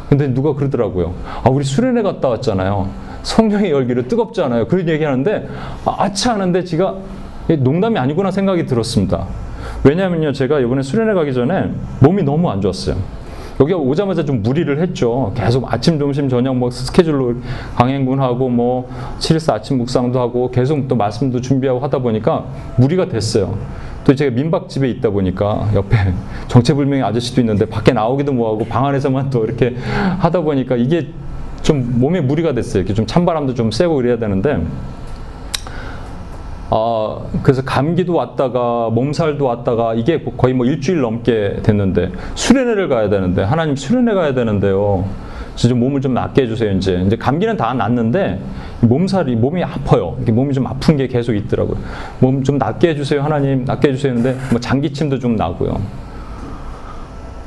근데 0.10 0.34
누가 0.34 0.54
그러더라고요. 0.54 1.14
아 1.44 1.50
우리 1.50 1.64
수련회 1.64 2.02
갔다 2.02 2.30
왔잖아요. 2.30 2.90
성령의 3.24 3.72
열기로 3.72 4.08
뜨겁지 4.08 4.42
않아요. 4.44 4.68
그런 4.68 4.88
얘기하는데 4.88 5.48
아, 5.86 5.96
아차 5.98 6.34
하는데 6.34 6.64
제가 6.64 6.96
농담이 7.60 7.98
아니구나 7.98 8.32
생각이 8.32 8.66
들었습니다. 8.66 9.26
왜냐면요 9.84 10.32
제가 10.32 10.60
이번에 10.60 10.82
수련회 10.82 11.14
가기 11.14 11.34
전에 11.34 11.72
몸이 12.00 12.24
너무 12.24 12.50
안 12.50 12.62
좋았어요. 12.62 12.96
여기 13.60 13.74
오자마자 13.74 14.26
좀 14.26 14.44
무리를 14.44 14.82
했죠. 14.82 15.32
계속 15.36 15.72
아침, 15.72 15.98
점심, 15.98 16.28
저녁 16.28 16.58
뭐 16.58 16.70
스케줄로 16.70 17.36
강행군하고 17.76 18.50
뭐 18.50 18.90
7일사 19.20 19.54
아침 19.54 19.78
묵상도 19.78 20.20
하고 20.20 20.52
계속 20.52 20.88
또 20.88 20.96
말씀도 20.96 21.40
준비하고 21.40 21.80
하다 21.80 22.00
보니까 22.00 22.46
무리가 22.78 23.08
됐어요. 23.08 23.58
또 24.04 24.14
제가 24.14 24.36
민박집에 24.36 24.90
있다 24.90 25.10
보니까 25.10 25.70
옆에 25.74 25.98
정체불명의 26.48 27.04
아저씨도 27.04 27.42
있는데 27.42 27.66
밖에 27.66 27.94
나오기도 27.94 28.34
뭐하고 28.34 28.66
방 28.66 28.86
안에서만 28.88 29.30
또 29.30 29.46
이렇게 29.46 29.76
하다 30.20 30.42
보니까 30.42 30.76
이게 30.76 31.08
좀 31.62 32.00
몸에 32.00 32.22
무리가 32.22 32.54
됐어요. 32.54 32.82
이렇게 32.82 32.94
좀 32.94 33.08
찬바람도 33.08 33.56
좀 33.56 33.72
쐬고 33.72 33.96
그래야 33.96 34.20
되는데 34.20 34.60
아, 36.72 37.20
그래서 37.44 37.62
감기도 37.64 38.16
왔다가 38.16 38.90
몸살도 38.90 39.46
왔다가 39.46 39.94
이게 39.94 40.24
거의 40.36 40.54
뭐 40.54 40.66
일주일 40.66 41.02
넘게 41.02 41.58
됐는데 41.64 42.12
수련회를 42.34 42.90
가야 42.90 43.10
되는데 43.10 43.44
하나님 43.44 43.76
수련회 43.76 44.14
가야 44.14 44.34
되는데요. 44.34 45.06
그래서 45.54 45.70
좀 45.70 45.80
몸을 45.80 46.02
좀 46.02 46.14
낫게 46.14 46.42
해주세요 46.44 46.72
이제 46.72 47.02
이제 47.06 47.16
감기는 47.16 47.56
다 47.56 47.74
낫는데 47.74 48.42
몸살이 48.82 49.36
몸이 49.36 49.64
아파요. 49.64 50.18
몸이 50.28 50.54
좀 50.54 50.68
아픈 50.68 50.98
게 50.98 51.08
계속 51.08 51.34
있더라고요. 51.34 51.78
몸 52.20 52.44
좀 52.44 52.58
낫게 52.58 52.90
해주세요 52.90 53.22
하나님 53.22 53.64
낫게 53.64 53.90
해주세요 53.90 54.14
했는데 54.14 54.38
뭐 54.52 54.60
장기침도 54.60 55.20
좀 55.20 55.36
나고요. 55.36 55.80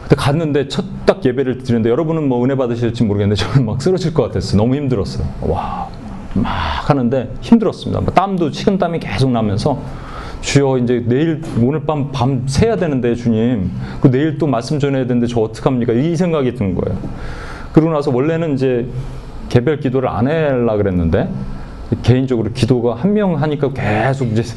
그때 0.05 0.17
갔는데 0.17 0.69
첫 0.69 0.85
딱 1.09 1.25
예배를 1.25 1.63
드리는데 1.63 1.89
여러분은 1.89 2.29
뭐 2.29 2.45
은혜 2.45 2.55
받으실지 2.55 3.03
모르겠는데 3.05 3.43
저는 3.43 3.65
막 3.65 3.81
쓰러질 3.81 4.13
것 4.13 4.25
같았어요. 4.25 4.59
너무 4.61 4.75
힘들었어요. 4.77 5.27
와, 5.41 5.89
막 6.35 6.49
하는데 6.89 7.33
힘들었습니다. 7.41 8.01
뭐 8.01 8.13
땀도 8.13 8.51
식은땀이 8.53 9.01
계속 9.01 9.31
나면서 9.31 9.79
주여 10.41 10.79
이제 10.79 11.03
내일 11.07 11.43
오늘 11.61 11.85
밤 11.85 12.13
밤 12.13 12.45
새야 12.47 12.77
되는데 12.77 13.15
주님 13.15 13.71
그 14.01 14.11
내일 14.11 14.39
또 14.39 14.47
말씀 14.47 14.79
전해야 14.79 15.07
되는데 15.07 15.27
저 15.27 15.41
어떡합니까 15.41 15.93
이 15.95 16.15
생각이 16.17 16.55
든 16.55 16.75
거예요. 16.75 16.97
그러고 17.73 17.93
나서 17.93 18.11
원래는 18.13 18.55
이제 18.55 18.87
개별 19.49 19.81
기도를 19.81 20.09
안 20.09 20.27
하려 20.29 20.77
그랬는데 20.77 21.29
개인적으로 22.03 22.51
기도가 22.53 22.95
한 22.95 23.15
명 23.15 23.41
하니까 23.41 23.73
계속 23.73 24.27
이제 24.29 24.43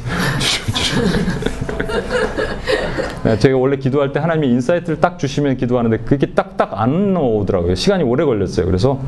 네, 3.24 3.38
제가 3.38 3.56
원래 3.56 3.76
기도할 3.76 4.12
때 4.12 4.18
하나님이 4.20 4.48
insight를 4.48 5.00
딱 5.00 5.18
주시면 5.18 5.56
기도하는데 5.56 5.98
그게 5.98 6.26
딱딱 6.26 6.80
안 6.80 7.14
나오더라고요. 7.14 7.74
시간이 7.76 8.02
오래 8.02 8.24
걸렸어요. 8.24 8.66
그래서 8.66 9.00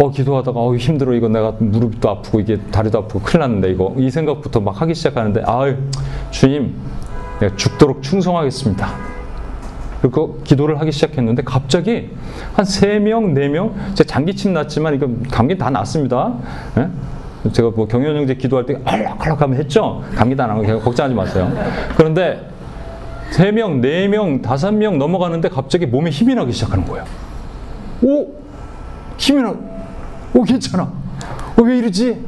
어 0.00 0.10
기도하다가 0.10 0.58
어 0.58 0.74
힘들어 0.76 1.12
이거 1.14 1.28
내가 1.28 1.52
무릎도 1.58 2.08
아프고 2.08 2.40
이게 2.40 2.58
다리도 2.70 2.98
아프고 3.00 3.20
큰일 3.20 3.40
났는데 3.40 3.70
이거 3.70 3.94
이 3.98 4.10
생각부터 4.10 4.60
막 4.60 4.80
하기 4.80 4.94
시작하는데 4.94 5.42
아유 5.46 5.76
주님 6.30 6.74
내가 7.38 7.54
죽도록 7.56 8.02
충성하겠습니다. 8.02 8.88
그리고 10.00 10.38
기도를 10.44 10.80
하기 10.80 10.90
시작했는데 10.92 11.42
갑자기 11.44 12.10
한 12.54 12.64
세 12.64 12.98
명, 12.98 13.34
네 13.34 13.48
명, 13.48 13.74
제가 13.94 14.08
장기침 14.08 14.54
났지만 14.54 14.94
이거 14.94 15.06
감기 15.30 15.58
다 15.58 15.68
났습니다. 15.68 16.32
예? 16.78 17.50
제가 17.52 17.70
뭐 17.70 17.86
경연 17.86 18.16
형제 18.16 18.34
기도할 18.34 18.64
때 18.64 18.78
알락알락 18.84 19.42
하면 19.42 19.58
했죠. 19.58 20.02
감기 20.14 20.34
다거 20.34 20.62
걱정하지 20.80 21.14
마세요. 21.14 21.52
그런데 21.98 22.48
세 23.30 23.52
명, 23.52 23.82
네 23.82 24.08
명, 24.08 24.40
다섯 24.40 24.72
명 24.72 24.98
넘어가는데 24.98 25.50
갑자기 25.50 25.84
몸에 25.84 26.08
힘이 26.08 26.34
나기 26.34 26.52
시작하는 26.52 26.86
거예요. 26.86 27.04
오, 28.02 28.28
힘이 29.18 29.42
나. 29.42 29.54
오, 30.34 30.42
괜찮아. 30.42 30.84
어, 30.84 31.62
왜 31.62 31.78
이러지? 31.78 32.18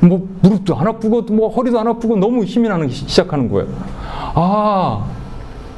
뭐 0.00 0.28
무릎도 0.42 0.76
안 0.76 0.86
아프고 0.86 1.22
뭐 1.22 1.48
허리도 1.48 1.78
안 1.80 1.88
아프고 1.88 2.16
너무 2.16 2.44
힘이 2.44 2.68
나는 2.68 2.88
시작하는 2.88 3.48
거예요. 3.48 3.68
아, 4.34 5.04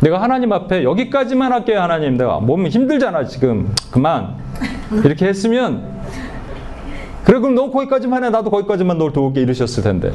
내가 0.01 0.21
하나님 0.21 0.53
앞에 0.53 0.85
여기까지만 0.85 1.53
할게요, 1.53 1.81
하나님. 1.81 2.17
내가 2.17 2.39
몸이 2.41 2.71
힘들잖아, 2.71 3.27
지금. 3.27 3.73
그만. 3.91 4.37
이렇게 5.05 5.27
했으면, 5.27 5.83
그래, 7.25 7.41
그럼 7.41 7.55
너 7.55 7.71
거기까지만 7.71 8.25
해. 8.25 8.31
나도 8.31 8.51
거기까지만 8.51 8.99
널 8.99 9.13
도울게. 9.13 9.41
이러셨을 9.41 9.83
텐데. 9.83 10.13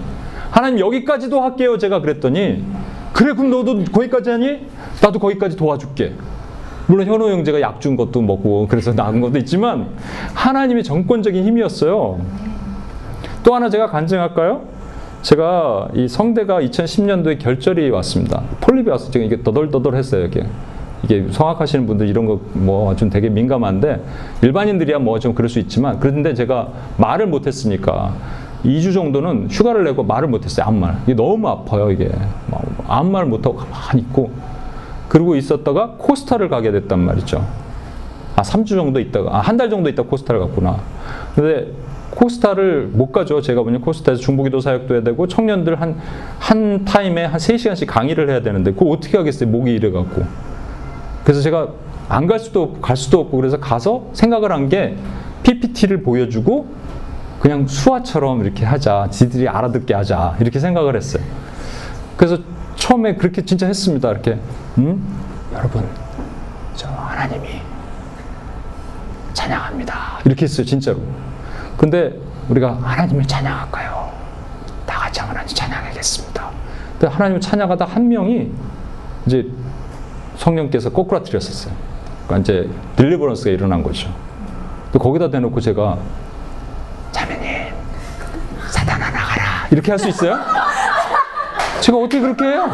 하나님 0.52 0.80
여기까지도 0.80 1.42
할게요. 1.42 1.78
제가 1.78 2.02
그랬더니, 2.02 2.64
그래, 3.12 3.34
그럼 3.34 3.52
너도 3.52 3.84
거기까지 3.92 4.30
하니? 4.30 4.66
나도 5.02 5.20
거기까지 5.20 5.56
도와줄게. 5.58 6.14
물론 6.94 7.08
현호 7.08 7.28
형제가 7.32 7.60
약 7.60 7.80
준 7.82 7.98
것도 7.98 8.22
먹고 8.22 8.68
그래서 8.70 8.94
나은 8.94 9.20
것도 9.20 9.40
있지만 9.40 9.88
하나님의 10.36 10.84
정권적인 10.84 11.44
힘이었어요. 11.44 12.20
또 13.44 13.56
하나 13.56 13.68
제가 13.68 13.88
간증할까요? 13.88 14.62
제가 15.24 15.88
이 15.96 16.08
성대가 16.08 16.62
2010년도에 16.62 17.40
결절이 17.40 17.90
왔습니다. 17.90 18.44
폴립이 18.62 18.90
왔어요. 18.92 19.10
지금 19.10 19.26
이게 19.26 19.42
떠덜떠덜했어요. 19.42 20.26
이게 20.26 20.46
이게 21.04 21.26
성악하시는 21.32 21.88
분들 21.88 22.08
이런 22.08 22.26
거 22.28 22.40
뭐 22.54 22.96
좀 22.96 23.10
되게 23.10 23.28
민감한데 23.28 24.00
일반인들이야 24.44 25.00
뭐 25.00 25.18
좀 25.18 25.34
그럴 25.34 25.50
수 25.50 25.58
있지만 25.60 26.00
그런데 26.00 26.36
제가 26.36 26.68
말을 26.98 27.26
못했으니까 27.26 28.14
2주 28.64 28.94
정도는 28.94 29.48
휴가를 29.50 29.84
내고 29.84 30.04
말을 30.04 30.28
못했어요. 30.28 30.68
아무 30.68 30.80
말. 30.80 30.98
이게 31.06 31.16
너무 31.16 31.48
아파요. 31.50 31.90
이게 31.90 32.10
뭐 32.48 32.62
아무 32.88 33.10
말 33.10 33.26
못하고 33.26 33.58
가만히 33.58 34.02
있고 34.04 34.30
그러고 35.14 35.36
있었다가 35.36 35.92
코스타를 36.00 36.50
가게 36.50 36.72
됐단 36.72 37.00
말이죠. 37.00 37.46
아, 38.36 38.42
3주 38.42 38.70
정도 38.70 39.00
있다가, 39.00 39.38
아, 39.38 39.40
한 39.42 39.58
달 39.58 39.70
정도 39.70 39.88
있다 39.88 40.02
코스타를 40.04 40.42
갔구나. 40.42 40.78
근데 41.36 41.68
코스타를 42.10 42.90
못 42.92 43.12
가죠. 43.12 43.40
제가 43.40 43.62
보니 43.62 43.80
코스타에서 43.80 44.20
중보기도 44.22 44.60
사역도 44.60 44.96
해야 44.96 45.04
되고 45.04 45.28
청년들 45.28 45.80
한, 45.80 46.00
한 46.40 46.84
타임에 46.84 47.26
한 47.26 47.40
3시간씩 47.40 47.86
강의를 47.88 48.28
해야 48.30 48.42
되는데 48.42 48.72
그거 48.72 48.88
어떻게 48.90 49.18
하겠어요. 49.18 49.50
목이 49.50 49.72
이래갖고. 49.76 50.24
그래서 51.24 51.42
제가 51.42 51.68
안 52.10 52.26
갈 52.28 52.40
수도 52.40 52.64
없고 52.64 52.82
갈 52.82 52.98
수도 52.98 53.20
없고 53.20 53.38
그래서 53.38 53.58
가서 53.60 54.08
생각을 54.14 54.52
한 54.52 54.68
게 54.70 54.96
PPT를 55.44 56.02
보여주고 56.02 56.68
그냥 57.40 57.68
수화처럼 57.68 58.44
이렇게 58.44 58.66
하자. 58.66 59.10
지들이 59.12 59.48
알아듣게 59.48 59.94
하자. 59.94 60.38
이렇게 60.40 60.60
생각을 60.60 60.96
했어요. 60.96 61.24
그래서 62.18 62.38
처음에 62.84 63.16
그렇게 63.16 63.46
진짜 63.46 63.66
했습니다. 63.66 64.12
이렇게. 64.12 64.38
음? 64.78 65.02
여러분, 65.54 65.88
저 66.76 66.90
하나님이 66.90 67.62
찬양합니다. 69.32 70.20
이렇게 70.26 70.44
했어요, 70.44 70.66
진짜로. 70.66 71.00
근데 71.78 72.14
우리가 72.50 72.78
하나님을 72.82 73.26
찬양할까요? 73.26 74.12
다 74.86 75.00
같이 75.00 75.22
하나님 75.22 75.48
찬양하겠습니다. 75.48 76.50
근데 77.00 77.08
하나님을 77.08 77.40
찬양하다 77.40 77.86
한 77.86 78.10
명이 78.10 78.52
이제 79.28 79.48
성령께서 80.36 80.90
꼬꾸라뜨렸었어요. 80.90 81.74
그러니까 82.28 82.38
이제 82.42 82.70
딜리버런스가 82.98 83.52
일어난 83.52 83.82
거죠. 83.82 84.14
또 84.92 85.00
거기다 85.00 85.30
대놓고 85.30 85.62
제가 85.62 85.98
자매님 87.14 87.74
사단아 88.68 89.10
나가라 89.10 89.68
이렇게 89.72 89.90
할 89.90 89.98
수 90.00 90.10
있어요? 90.10 90.38
제가 91.84 91.98
어떻게 91.98 92.22
그렇게 92.22 92.46
해요? 92.46 92.70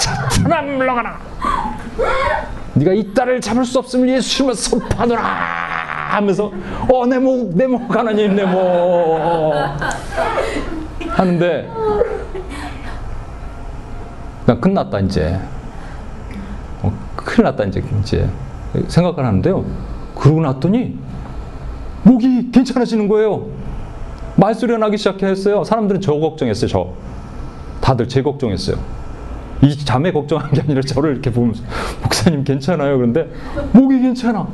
사탄아 0.00 0.62
물러가라. 0.62 1.18
네가 2.74 2.92
이 2.92 3.12
딸을 3.12 3.40
잡을 3.42 3.62
수 3.66 3.78
없으면 3.78 4.08
예수님을 4.08 4.54
선파하노라 4.54 5.22
하면서 6.12 6.50
어 6.90 7.04
내 7.06 7.18
목 7.18 7.54
내 7.54 7.66
목 7.66 7.94
하나님 7.94 8.34
내 8.34 8.44
목 8.46 9.52
하는데 11.10 11.70
난 14.46 14.60
끝났다 14.60 14.98
이제 15.00 15.38
어, 16.82 16.90
큰일 17.16 17.44
났다 17.44 17.64
이제 17.64 17.84
이제 18.00 18.26
생각을 18.88 19.26
하는데요 19.26 19.62
그러고 20.14 20.40
났더니 20.40 20.98
목이 22.04 22.50
괜찮아지는 22.50 23.06
거예요. 23.08 23.46
말소리가 24.42 24.78
나기 24.78 24.98
시작했어요. 24.98 25.62
사람들은 25.62 26.00
저 26.00 26.14
걱정했어요. 26.14 26.68
저. 26.68 26.88
다들 27.80 28.08
제 28.08 28.22
걱정했어요. 28.22 28.76
이 29.60 29.76
자매 29.84 30.10
걱정한 30.10 30.50
게 30.50 30.60
아니라 30.60 30.80
저를 30.82 31.12
이렇게 31.12 31.30
보면서 31.30 31.62
목사님 32.02 32.42
괜찮아요. 32.42 32.96
그런데 32.96 33.28
목이 33.72 34.00
괜찮아. 34.00 34.46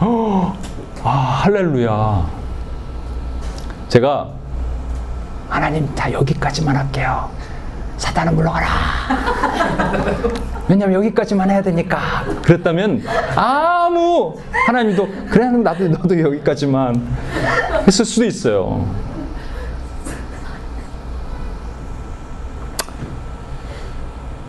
어, 0.00 0.58
아 1.04 1.08
할렐루야. 1.44 2.26
제가 3.88 4.28
하나님 5.48 5.86
다 5.94 6.10
여기까지만 6.10 6.74
할게요. 6.76 7.30
사단은 7.98 8.34
물러가라. 8.34 8.66
왜냐면 10.68 10.94
여기까지만 10.94 11.48
해야 11.50 11.62
되니까. 11.62 12.24
그랬다면 12.42 13.02
아무 13.36 14.34
하나님도 14.66 15.08
그래 15.30 15.46
나도 15.48 15.88
너도 15.88 16.18
여기까지만 16.20 17.00
했을 17.86 18.04
수도 18.04 18.24
있어요. 18.24 19.01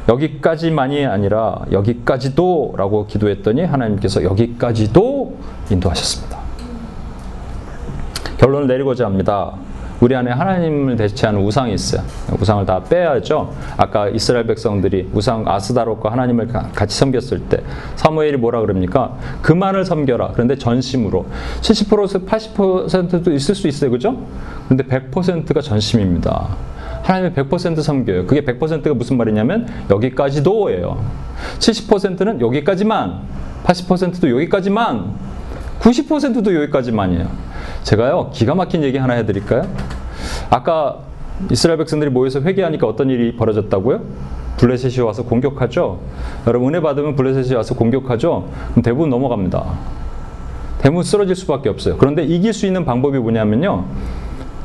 여기까지만이 0.10 1.06
아니라 1.06 1.62
여기까지도 1.72 2.76
라고 2.78 3.08
기도했더니 3.08 3.63
하나님께서 3.63 4.24
여기까지도 4.24 5.38
인도하셨습니다. 5.70 6.38
결론을 8.38 8.68
내리고자 8.68 9.06
합니다. 9.06 9.54
우리 10.02 10.16
안에 10.18 10.32
하나님을 10.32 10.98
대체하는 10.98 11.42
우상이 11.42 11.74
있어요. 11.74 12.02
우상을 12.38 12.66
다 12.66 12.84
빼야죠. 12.84 13.54
아까 13.78 14.10
이스라엘 14.10 14.46
백성들이 14.48 15.12
우상 15.13 15.48
아스다롯과 15.48 16.12
하나님을 16.12 16.48
같이 16.48 16.98
섬겼을 16.98 17.44
때 17.48 17.63
사무엘이 17.96 18.36
뭐라 18.36 18.60
그럽니까? 18.60 19.16
그만을 19.42 19.86
섬겨라. 19.86 20.32
그런데 20.34 20.58
전심으로 20.58 21.26
70% 21.62 22.26
80%도 22.26 23.32
있을 23.32 23.56
수 23.56 23.70
있어요. 23.70 23.92
그죠? 23.92 24.18
그런데 24.68 24.84
100%가 24.84 25.62
전심입니다. 25.62 26.50
하나님을 27.04 27.34
100% 27.34 27.82
섬겨요. 27.82 28.26
그게 28.26 28.42
100%가 28.42 28.94
무슨 28.94 29.18
말이냐면 29.18 29.68
여기까지도예요. 29.89 31.04
70%는 31.60 32.42
여기까지만, 32.42 33.22
80%도 33.66 34.30
여기까지만, 34.32 35.13
90%도 35.80 36.56
여기까지만이에요. 36.56 37.28
제가요 37.84 38.30
기가 38.34 38.56
막힌 38.56 38.84
얘기 38.84 38.98
하나 38.98 39.13
해드릴까요? 39.16 39.68
아까 40.50 41.00
이스라엘 41.52 41.78
백성들이 41.78 42.10
모여서 42.10 42.42
회개하니까 42.42 42.88
어떤 42.88 43.10
일이 43.10 43.36
벌어졌다고요? 43.36 44.02
블레셋이 44.58 45.06
와서 45.06 45.24
공격하죠. 45.24 46.00
여러분 46.48 46.70
은혜 46.70 46.80
받으면 46.80 47.16
블레셋이 47.16 47.56
와서 47.56 47.76
공격하죠. 47.76 48.48
그럼 48.72 48.82
대부분 48.82 49.10
넘어갑니다. 49.10 49.66
대부분 50.80 51.04
쓰러질 51.04 51.36
수밖에 51.36 51.70
없어요. 51.70 51.98
그런데 51.98 52.24
이길 52.24 52.54
수 52.54 52.66
있는 52.66 52.86
방법이 52.86 53.18
뭐냐면요. 53.18 53.86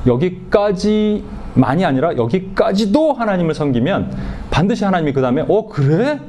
여기까지 0.07 1.25
만이 1.55 1.85
아니라 1.85 2.17
여기까지도 2.17 3.13
하나님을 3.13 3.55
섬기면 3.55 4.13
반드시 4.51 4.85
하나님이 4.85 5.13
그 5.13 5.21
다음에 5.23 5.45
어 5.49 5.69
그래? 5.69 6.21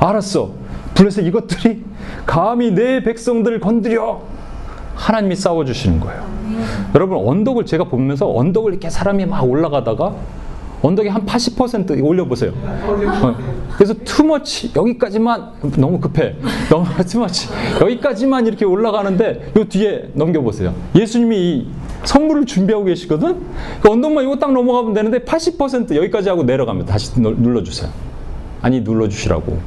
알았어. 0.00 0.50
블레셋 0.94 1.26
이것들이 1.26 1.84
감히 2.26 2.70
내 2.72 3.02
백성들을 3.02 3.60
건드려 3.60 4.20
하나님이 4.94 5.36
싸워 5.36 5.64
주시는 5.64 6.00
거예요. 6.00 6.24
여러분 6.94 7.18
언덕을 7.26 7.66
제가 7.66 7.84
보면서 7.84 8.28
언덕을 8.34 8.72
이렇게 8.72 8.90
사람이 8.90 9.26
막 9.26 9.48
올라가다가 9.48 10.14
언덕에 10.82 11.08
한 11.08 11.24
80% 11.26 12.04
올려보세요. 12.04 12.52
어, 12.52 13.34
그래서 13.76 13.94
투머치 14.04 14.72
여기까지만 14.76 15.52
너무 15.76 15.98
급해. 16.00 16.36
너무 16.70 16.86
투머치 17.04 17.48
여기까지만 17.80 18.46
이렇게 18.46 18.64
올라가는데 18.64 19.52
요 19.56 19.64
뒤에 19.64 20.10
넘겨보세요. 20.14 20.74
예수님이 20.94 21.36
이 21.36 21.68
선물을 22.04 22.46
준비하고 22.46 22.84
계시거든. 22.84 23.40
그 23.82 23.90
언덕만 23.90 24.24
이거 24.24 24.36
딱 24.36 24.52
넘어가면 24.52 24.94
되는데 24.94 25.18
80% 25.20 25.94
여기까지 25.96 26.28
하고 26.28 26.42
내려갑니다. 26.42 26.92
다시 26.92 27.18
눌러주세요. 27.20 27.90
아니 28.62 28.80
눌러주시라고. 28.80 29.58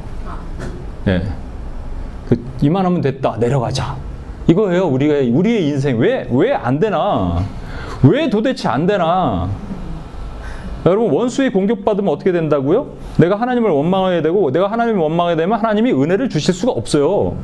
예. 1.08 1.22
그 2.28 2.42
이만하면 2.62 3.00
됐다. 3.00 3.36
내려가자. 3.38 3.96
이거예요. 4.46 4.86
우리가 4.86 5.14
우리의 5.36 5.68
인생 5.68 5.98
왜 5.98 6.26
왜 6.30 6.52
안 6.52 6.78
되나? 6.80 7.42
왜 8.02 8.28
도대체 8.28 8.68
안 8.68 8.86
되나? 8.86 9.48
여러분 10.84 11.12
원수의 11.12 11.52
공격받으면 11.52 12.12
어떻게 12.12 12.32
된다고요? 12.32 12.88
내가 13.18 13.36
하나님을 13.36 13.70
원망해야 13.70 14.20
되고 14.20 14.50
내가 14.50 14.66
하나님을 14.70 15.00
원망하게 15.00 15.36
되면 15.36 15.56
하나님이 15.58 15.92
은혜를 15.92 16.28
주실 16.28 16.52
수가 16.54 16.72
없어요. 16.72 17.36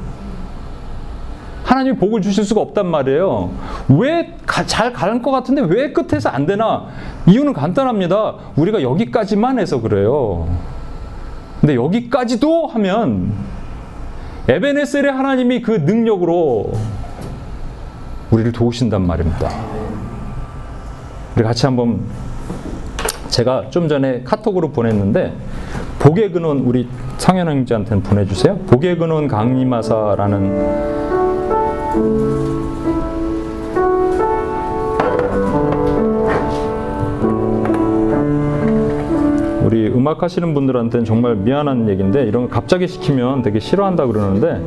하나님이 1.68 1.96
복을 1.98 2.22
주실 2.22 2.44
수가 2.44 2.62
없단 2.62 2.86
말이에요. 2.86 3.50
왜 3.90 4.34
잘 4.66 4.92
가는 4.92 5.20
것 5.22 5.30
같은데 5.30 5.60
왜 5.62 5.92
끝에서 5.92 6.30
안 6.30 6.46
되나? 6.46 6.86
이유는 7.26 7.52
간단합니다. 7.52 8.34
우리가 8.56 8.82
여기까지만 8.82 9.58
해서 9.58 9.80
그래요. 9.80 10.48
근데 11.60 11.74
여기까지도 11.74 12.66
하면 12.68 13.32
에베네셀의 14.48 15.12
하나님이 15.12 15.60
그 15.60 15.72
능력으로 15.72 16.72
우리를 18.30 18.50
도우신단 18.52 19.06
말입니다. 19.06 19.50
우리 21.36 21.44
같이 21.44 21.66
한번 21.66 22.00
제가 23.28 23.68
좀 23.68 23.88
전에 23.88 24.22
카톡으로 24.24 24.70
보냈는데 24.70 25.34
복의 25.98 26.32
근원 26.32 26.60
우리 26.60 26.88
상현 27.18 27.46
형제한테는 27.46 28.02
보내주세요. 28.02 28.56
복의 28.68 28.96
근원 28.96 29.28
강림하사라는 29.28 31.07
우리 39.64 39.88
음악 39.88 40.22
하시는 40.22 40.54
분들한테는 40.54 41.04
정말 41.04 41.36
미안한 41.36 41.88
얘기인데 41.90 42.24
이런 42.24 42.44
거 42.44 42.48
갑자기 42.48 42.88
시키면 42.88 43.42
되게 43.42 43.60
싫어한다 43.60 44.06
그러는데 44.06 44.62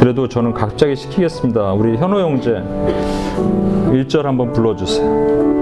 그래도 0.00 0.28
저는 0.28 0.54
갑자기 0.54 0.96
시키겠습니다. 0.96 1.74
우리 1.74 1.98
현호 1.98 2.20
형제 2.20 2.62
1절 3.92 4.22
한번 4.22 4.52
불러주세요. 4.52 5.59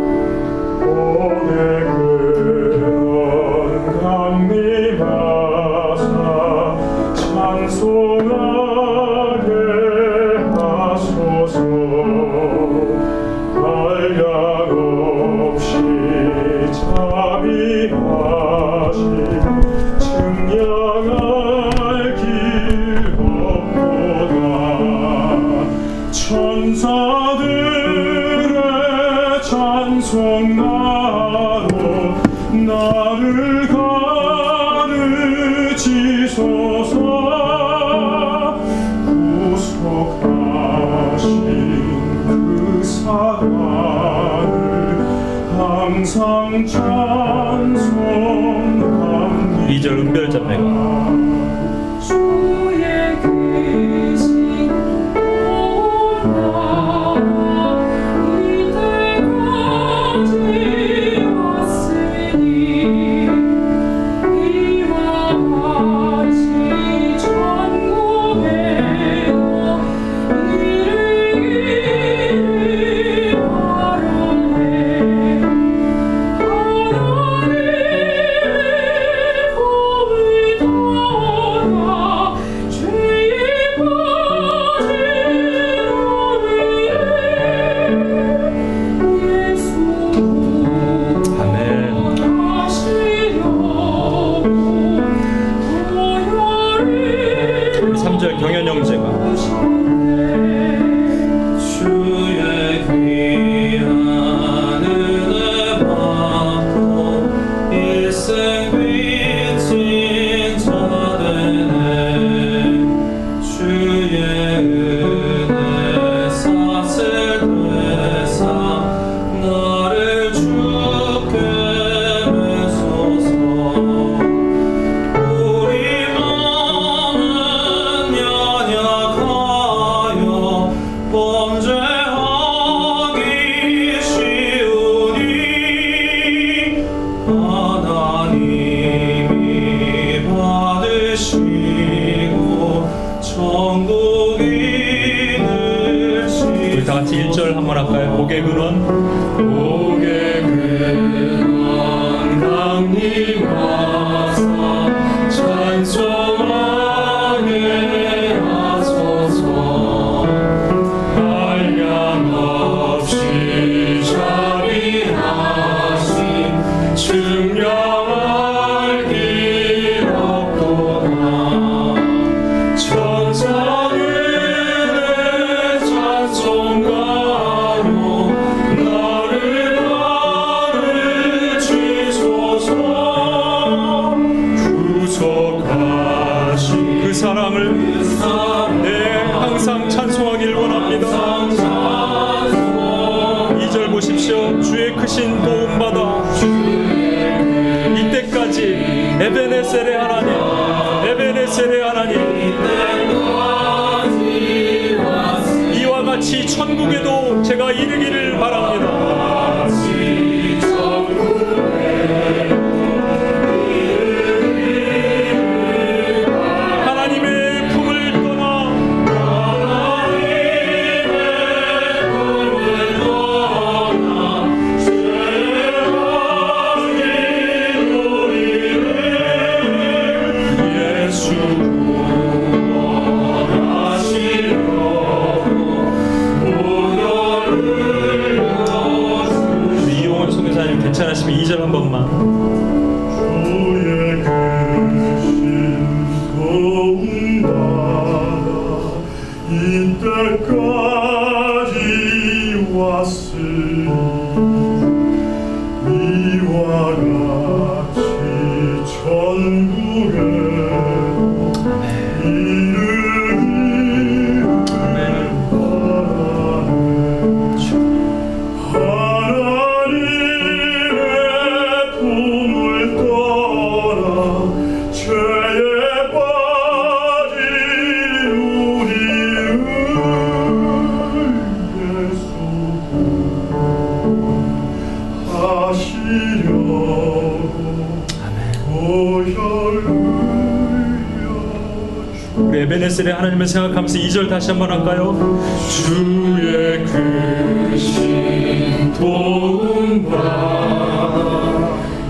생각하면서 293.48 293.98
2절 293.98 294.28
다시 294.28 294.50
한번 294.50 294.70
할까요? 294.70 295.40
주의 295.68 296.84
크신 296.84 298.92
도움과 298.94 300.18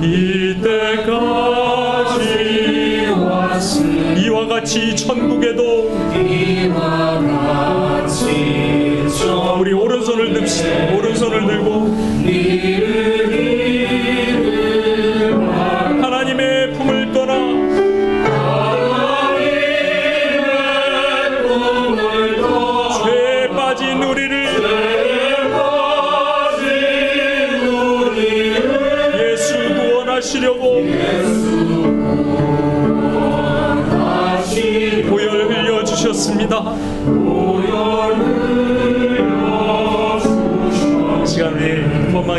이때까지 0.02 1.08
왔으니 3.10 4.24
이와 4.24 4.46
같이 4.46 4.94
천국에도 4.96 5.96
우리 9.58 9.72
오른손을 9.72 10.34
듭시다 10.34 10.94
오른손을 10.96 11.46
들고 11.46 11.96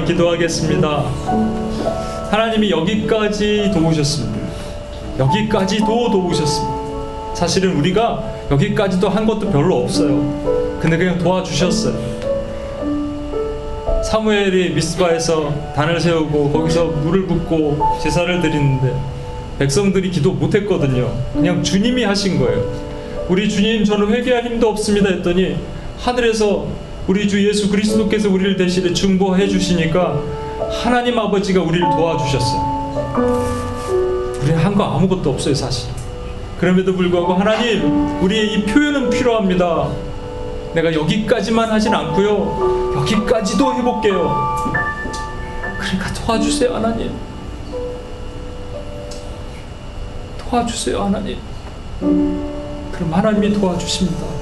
기도하겠습니다. 0.05 1.03
하나님이 2.31 2.71
여기까지 2.71 3.71
도우셨습니다. 3.73 4.39
여기까지도 5.19 6.11
도우셨습니다. 6.11 7.35
사실은 7.35 7.77
우리가 7.77 8.23
여기까지도 8.51 9.09
한 9.09 9.25
것도 9.25 9.49
별로 9.51 9.77
없어요. 9.77 10.77
근데 10.79 10.97
그냥 10.97 11.17
도와주셨어요. 11.17 12.19
사무엘이 14.03 14.71
미스바에서 14.71 15.73
단을 15.75 15.99
세우고 15.99 16.51
거기서 16.51 16.85
물을 16.85 17.27
붓고 17.27 17.99
제사를 18.01 18.41
드리는데 18.41 18.95
백성들이 19.59 20.09
기도 20.09 20.31
못했거든요. 20.33 21.11
그냥 21.33 21.61
주님이 21.61 22.05
하신 22.05 22.39
거예요. 22.39 22.63
우리 23.27 23.49
주님 23.49 23.83
저는 23.83 24.09
회개할 24.09 24.45
힘도 24.45 24.69
없습니다 24.69 25.09
했더니 25.09 25.57
하늘에서 25.99 26.65
우리 27.09 27.27
주 27.27 27.43
예수 27.47 27.71
그리스도께서 27.71 28.29
우리를 28.29 28.55
대신에 28.55 28.93
중보해 28.93 29.47
주시니까 29.47 30.21
하나님 30.83 31.17
아버지가 31.17 31.59
우리를 31.63 31.89
도와주셨어요. 31.89 32.69
우리 34.43 34.51
한 34.51 34.75
거 34.75 34.83
아무것도 34.83 35.31
없어요 35.31 35.55
사실. 35.55 35.89
그럼에도 36.59 36.93
불구하고 36.93 37.33
하나님 37.33 38.21
우리의 38.21 38.53
이 38.53 38.63
표현은 38.63 39.09
필요합니다. 39.09 39.89
내가 40.75 40.93
여기까지만 40.93 41.71
하진 41.71 41.95
않고요. 41.95 42.93
여기까지도 42.97 43.73
해볼게요. 43.73 44.55
그러니까 45.79 46.13
도와주세요 46.13 46.75
하나님. 46.75 47.11
도와주세요 50.37 51.01
하나님. 51.05 51.39
그럼 51.99 53.11
하나님이 53.13 53.51
도와주십니다. 53.53 54.38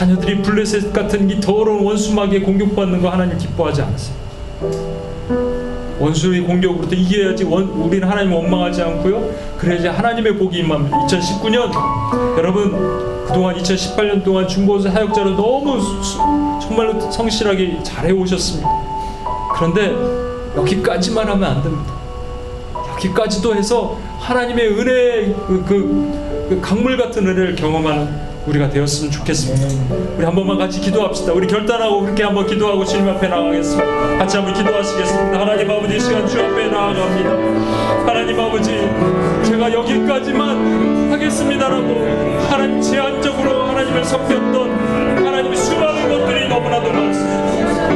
자녀들이 0.00 0.40
블레셋 0.40 0.94
같은 0.94 1.28
이 1.28 1.38
더러운 1.42 1.84
원수마귀에 1.84 2.40
공격받는 2.40 3.02
거 3.02 3.10
하나님 3.10 3.36
기뻐하지 3.36 3.82
않으세요. 3.82 4.16
원수의 5.98 6.40
공격으로부터 6.40 6.96
이겨야지 6.96 7.44
원, 7.44 7.64
우리는 7.64 8.08
하나님 8.08 8.32
원망하지 8.32 8.80
않고요. 8.80 9.30
그래야지 9.58 9.88
하나님의 9.88 10.38
복이 10.38 10.60
임합니다. 10.60 10.96
2019년 11.06 11.70
여러분 12.38 13.26
그동안 13.26 13.54
2018년 13.56 14.24
동안 14.24 14.48
중보자 14.48 14.90
사역자로 14.90 15.36
너무 15.36 15.78
수- 15.78 16.16
정말로 16.62 16.98
성실하게 17.10 17.82
잘해 17.82 18.12
오셨습니다. 18.12 18.70
그런데 19.54 19.94
여기까지만 20.56 21.28
하면 21.28 21.44
안 21.44 21.62
됩니다. 21.62 21.92
여기까지도 22.94 23.54
해서 23.54 23.98
하나님의 24.18 24.66
은혜 24.78 25.34
그, 25.46 25.62
그, 25.68 26.46
그 26.48 26.58
강물 26.62 26.96
같은 26.96 27.26
은혜를 27.26 27.54
경험하는 27.54 28.29
우리가 28.46 28.68
되었으면 28.70 29.10
좋겠습니다. 29.10 29.96
우리 30.16 30.24
한 30.24 30.34
번만 30.34 30.58
같이 30.58 30.80
기도합시다. 30.80 31.32
우리 31.32 31.46
결단하고 31.46 32.02
그렇게 32.02 32.22
한번 32.24 32.46
기도하고 32.46 32.84
주님 32.84 33.08
앞에 33.08 33.28
나가겠습니다. 33.28 34.18
같이 34.18 34.36
한번 34.36 34.54
기도하시겠습니다. 34.54 35.40
하나님 35.40 35.70
아버지 35.70 35.96
이 35.96 36.00
시간 36.00 36.26
주 36.26 36.40
앞에 36.40 36.68
나아갑니다. 36.68 37.30
하나님 38.06 38.40
아버지 38.40 38.70
제가 39.44 39.72
여기까지만 39.72 41.12
하겠습니다라고 41.12 42.46
하나님 42.48 42.80
제 42.80 43.00
하나님을 43.80 44.04
섬겼던 44.04 45.24
하나님의 45.24 45.56
수많은 45.56 46.08
것들이 46.08 46.48
너무나도 46.48 46.92
많습니다. 46.92 47.88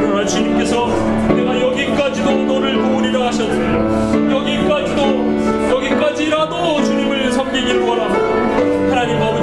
그러나 0.00 0.24
주님께서 0.26 0.86
내가 1.34 1.60
여기까지도 1.60 2.30
너를 2.44 2.80
도우리라 2.80 3.26
하셨습니다. 3.26 4.32
여기까지도 4.32 5.70
여기까지라도 5.70 6.84
주님을 6.84 7.32
섬기기를 7.32 7.80
원합니다. 7.82 8.26
하나님 8.90 9.20
아버지 9.20 9.35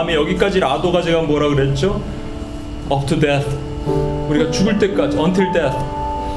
다음에 0.00 0.14
여기까지 0.14 0.60
라도가 0.60 1.02
제가 1.02 1.20
뭐라 1.22 1.48
그랬죠? 1.48 2.00
Up 2.90 3.04
to 3.06 3.20
death. 3.20 3.46
우리가 4.30 4.50
죽을 4.50 4.78
때까지 4.78 5.18
until 5.18 5.52
death. 5.52 5.76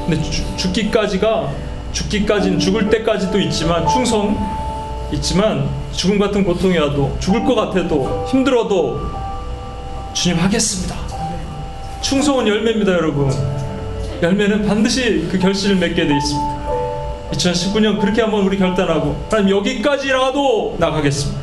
근데 0.06 0.22
주- 0.22 0.56
죽기까지가 0.58 1.48
죽기까지는 1.92 2.58
죽을 2.58 2.90
때까지도 2.90 3.40
있지만 3.40 3.88
충성 3.88 4.36
있지만 5.12 5.66
죽음 5.92 6.18
같은 6.18 6.44
고통이 6.44 6.76
와도 6.76 7.16
죽을 7.20 7.44
것 7.44 7.54
같아도 7.54 8.26
힘들어도 8.28 9.00
주님 10.12 10.38
하겠습니다. 10.38 10.94
충성은 12.02 12.46
열매입니다, 12.46 12.92
여러분. 12.92 13.30
열매는 14.20 14.66
반드시 14.66 15.26
그 15.30 15.38
결실을 15.38 15.76
맺게 15.76 16.06
돼 16.06 16.14
있습니다. 16.14 16.54
2019년 17.32 17.98
그렇게 18.00 18.20
한번 18.20 18.44
우리 18.44 18.58
결단하고 18.58 19.16
하나님 19.30 19.56
여기까지라도 19.56 20.76
나가겠습니다. 20.78 21.42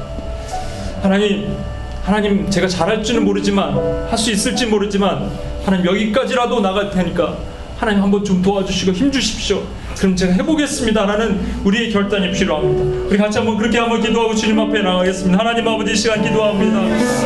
하나님 1.02 1.71
하나님 2.04 2.50
제가 2.50 2.68
잘할 2.68 3.04
줄은 3.04 3.24
모르지만 3.26 3.76
할 4.10 4.18
수 4.18 4.32
있을지 4.32 4.66
모르지만 4.66 5.30
하나님 5.66 5.86
여기까지라도 5.86 6.60
나갈 6.62 6.90
테니까 6.92 7.38
하나님 7.78 8.04
한번 8.04 8.24
좀 8.24 8.42
도와주시고 8.42 8.92
힘 8.92 9.12
주십시오. 9.12 9.64
그럼 9.98 10.16
제가 10.16 10.34
해보겠습니다라는 10.34 11.62
우리의 11.64 11.92
결단이 11.92 12.32
필요합니다. 12.32 13.08
우리 13.10 13.18
같이 13.18 13.38
한번 13.40 13.58
그렇게 13.58 13.78
한번 13.80 14.02
기도하고 14.02 14.36
주님 14.36 14.60
앞에 14.60 14.82
나가겠습니다. 14.82 15.40
하나님 15.40 15.68
아버지 15.68 15.92
이 15.94 15.96
시간 15.96 16.22
기도합니다. 16.22 16.80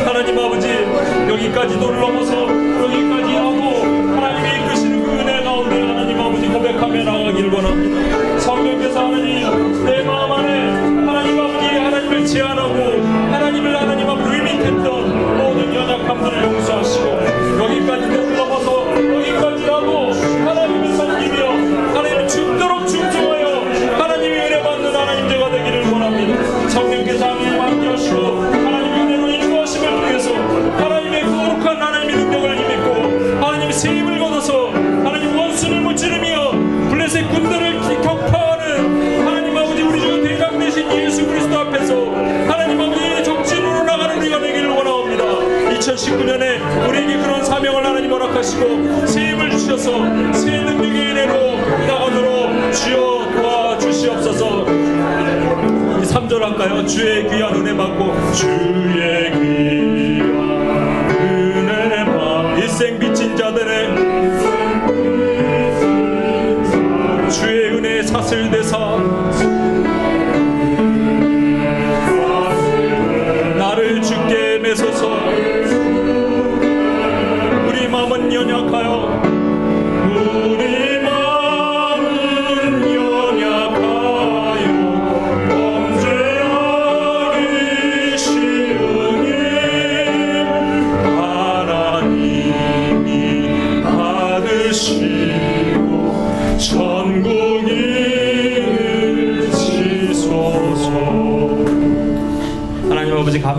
하나님 0.06 0.38
아버지 0.38 0.68
여기까지도 1.28 1.90
넘어서 1.92 2.46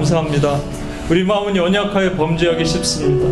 감사합니다. 0.08 0.62
우리 1.10 1.24
마음은 1.26 1.56
연약하여 1.56 2.16
범죄하기 2.16 2.64
쉽습니다. 2.64 3.28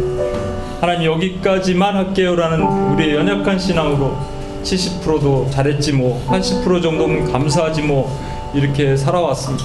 하나님 0.81 1.05
여기까지만 1.05 1.95
할게요라는 1.95 2.93
우리의 2.93 3.15
연약한 3.15 3.57
신앙으로 3.57 4.17
70%도 4.63 5.49
잘했지 5.51 5.93
뭐 5.93 6.21
80% 6.27 6.81
정도는 6.83 7.31
감사하지 7.31 7.81
뭐 7.83 8.19
이렇게 8.53 8.97
살아왔습니다. 8.97 9.63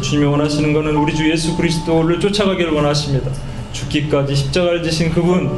주님이 0.00 0.26
원하시는 0.26 0.72
것은 0.72 0.94
우리 0.94 1.14
주 1.14 1.28
예수 1.28 1.56
그리스도를 1.56 2.20
쫓아가기를 2.20 2.72
원하십니다. 2.72 3.30
죽기까지 3.72 4.36
십자가를 4.36 4.84
지신 4.84 5.10
그분 5.10 5.50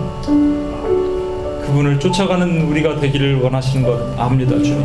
그분을 1.66 2.00
쫓아가는 2.00 2.62
우리가 2.62 2.98
되기를 3.00 3.42
원하시는 3.42 3.86
것 3.86 4.18
압니다, 4.18 4.52
주님. 4.56 4.82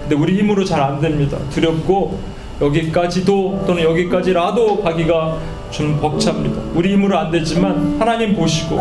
근데 0.00 0.14
우리 0.14 0.38
힘으로 0.38 0.64
잘 0.66 0.82
안 0.82 1.00
됩니다. 1.00 1.38
두렵고 1.50 2.37
여기까지도 2.60 3.64
또는 3.66 3.82
여기까지라도 3.82 4.82
가기가 4.82 5.38
좀 5.70 5.98
벅찹니다. 6.00 6.60
우리 6.74 6.92
힘으로 6.92 7.18
안 7.18 7.30
되지만 7.30 7.96
하나님 7.98 8.34
보시고 8.34 8.80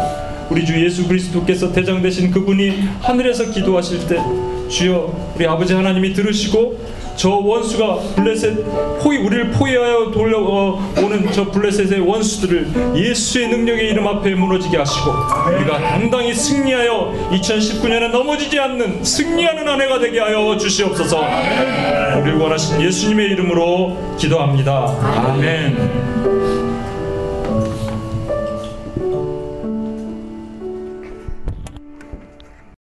우리 0.49 0.65
주 0.65 0.84
예수 0.84 1.07
그리스도께서 1.07 1.71
대장 1.71 2.01
되신 2.01 2.32
그분이 2.32 2.71
하늘에서 3.01 3.51
기도하실 3.51 4.07
때 4.07 4.21
주여 4.69 5.34
우리 5.36 5.45
아버지 5.45 5.73
하나님이 5.73 6.13
들으시고 6.13 6.78
저 7.18 7.32
원수가 7.32 8.15
블레셋 8.15 8.99
포위 9.01 9.18
우리를 9.18 9.51
포위하여 9.51 10.11
돌려오는 10.11 11.32
저 11.32 11.49
블레셋의 11.49 11.99
원수들을 12.01 12.93
예수의 12.95 13.47
능력의 13.49 13.89
이름 13.89 14.07
앞에 14.07 14.36
무너지게 14.36 14.78
하시고 14.78 15.11
우리가 15.55 15.80
당당히 15.80 16.34
승리하여 16.34 17.30
2019년에 17.32 18.11
넘어지지 18.11 18.59
않는 18.59 19.03
승리하는 19.03 19.68
한 19.68 19.82
해가 19.82 19.99
되게 19.99 20.20
하여 20.20 20.55
주시옵소서. 20.57 21.26
우리를 22.22 22.38
원하신 22.38 22.82
예수님의 22.82 23.32
이름으로 23.32 24.15
기도합니다. 24.18 24.95
아멘. 25.01 26.56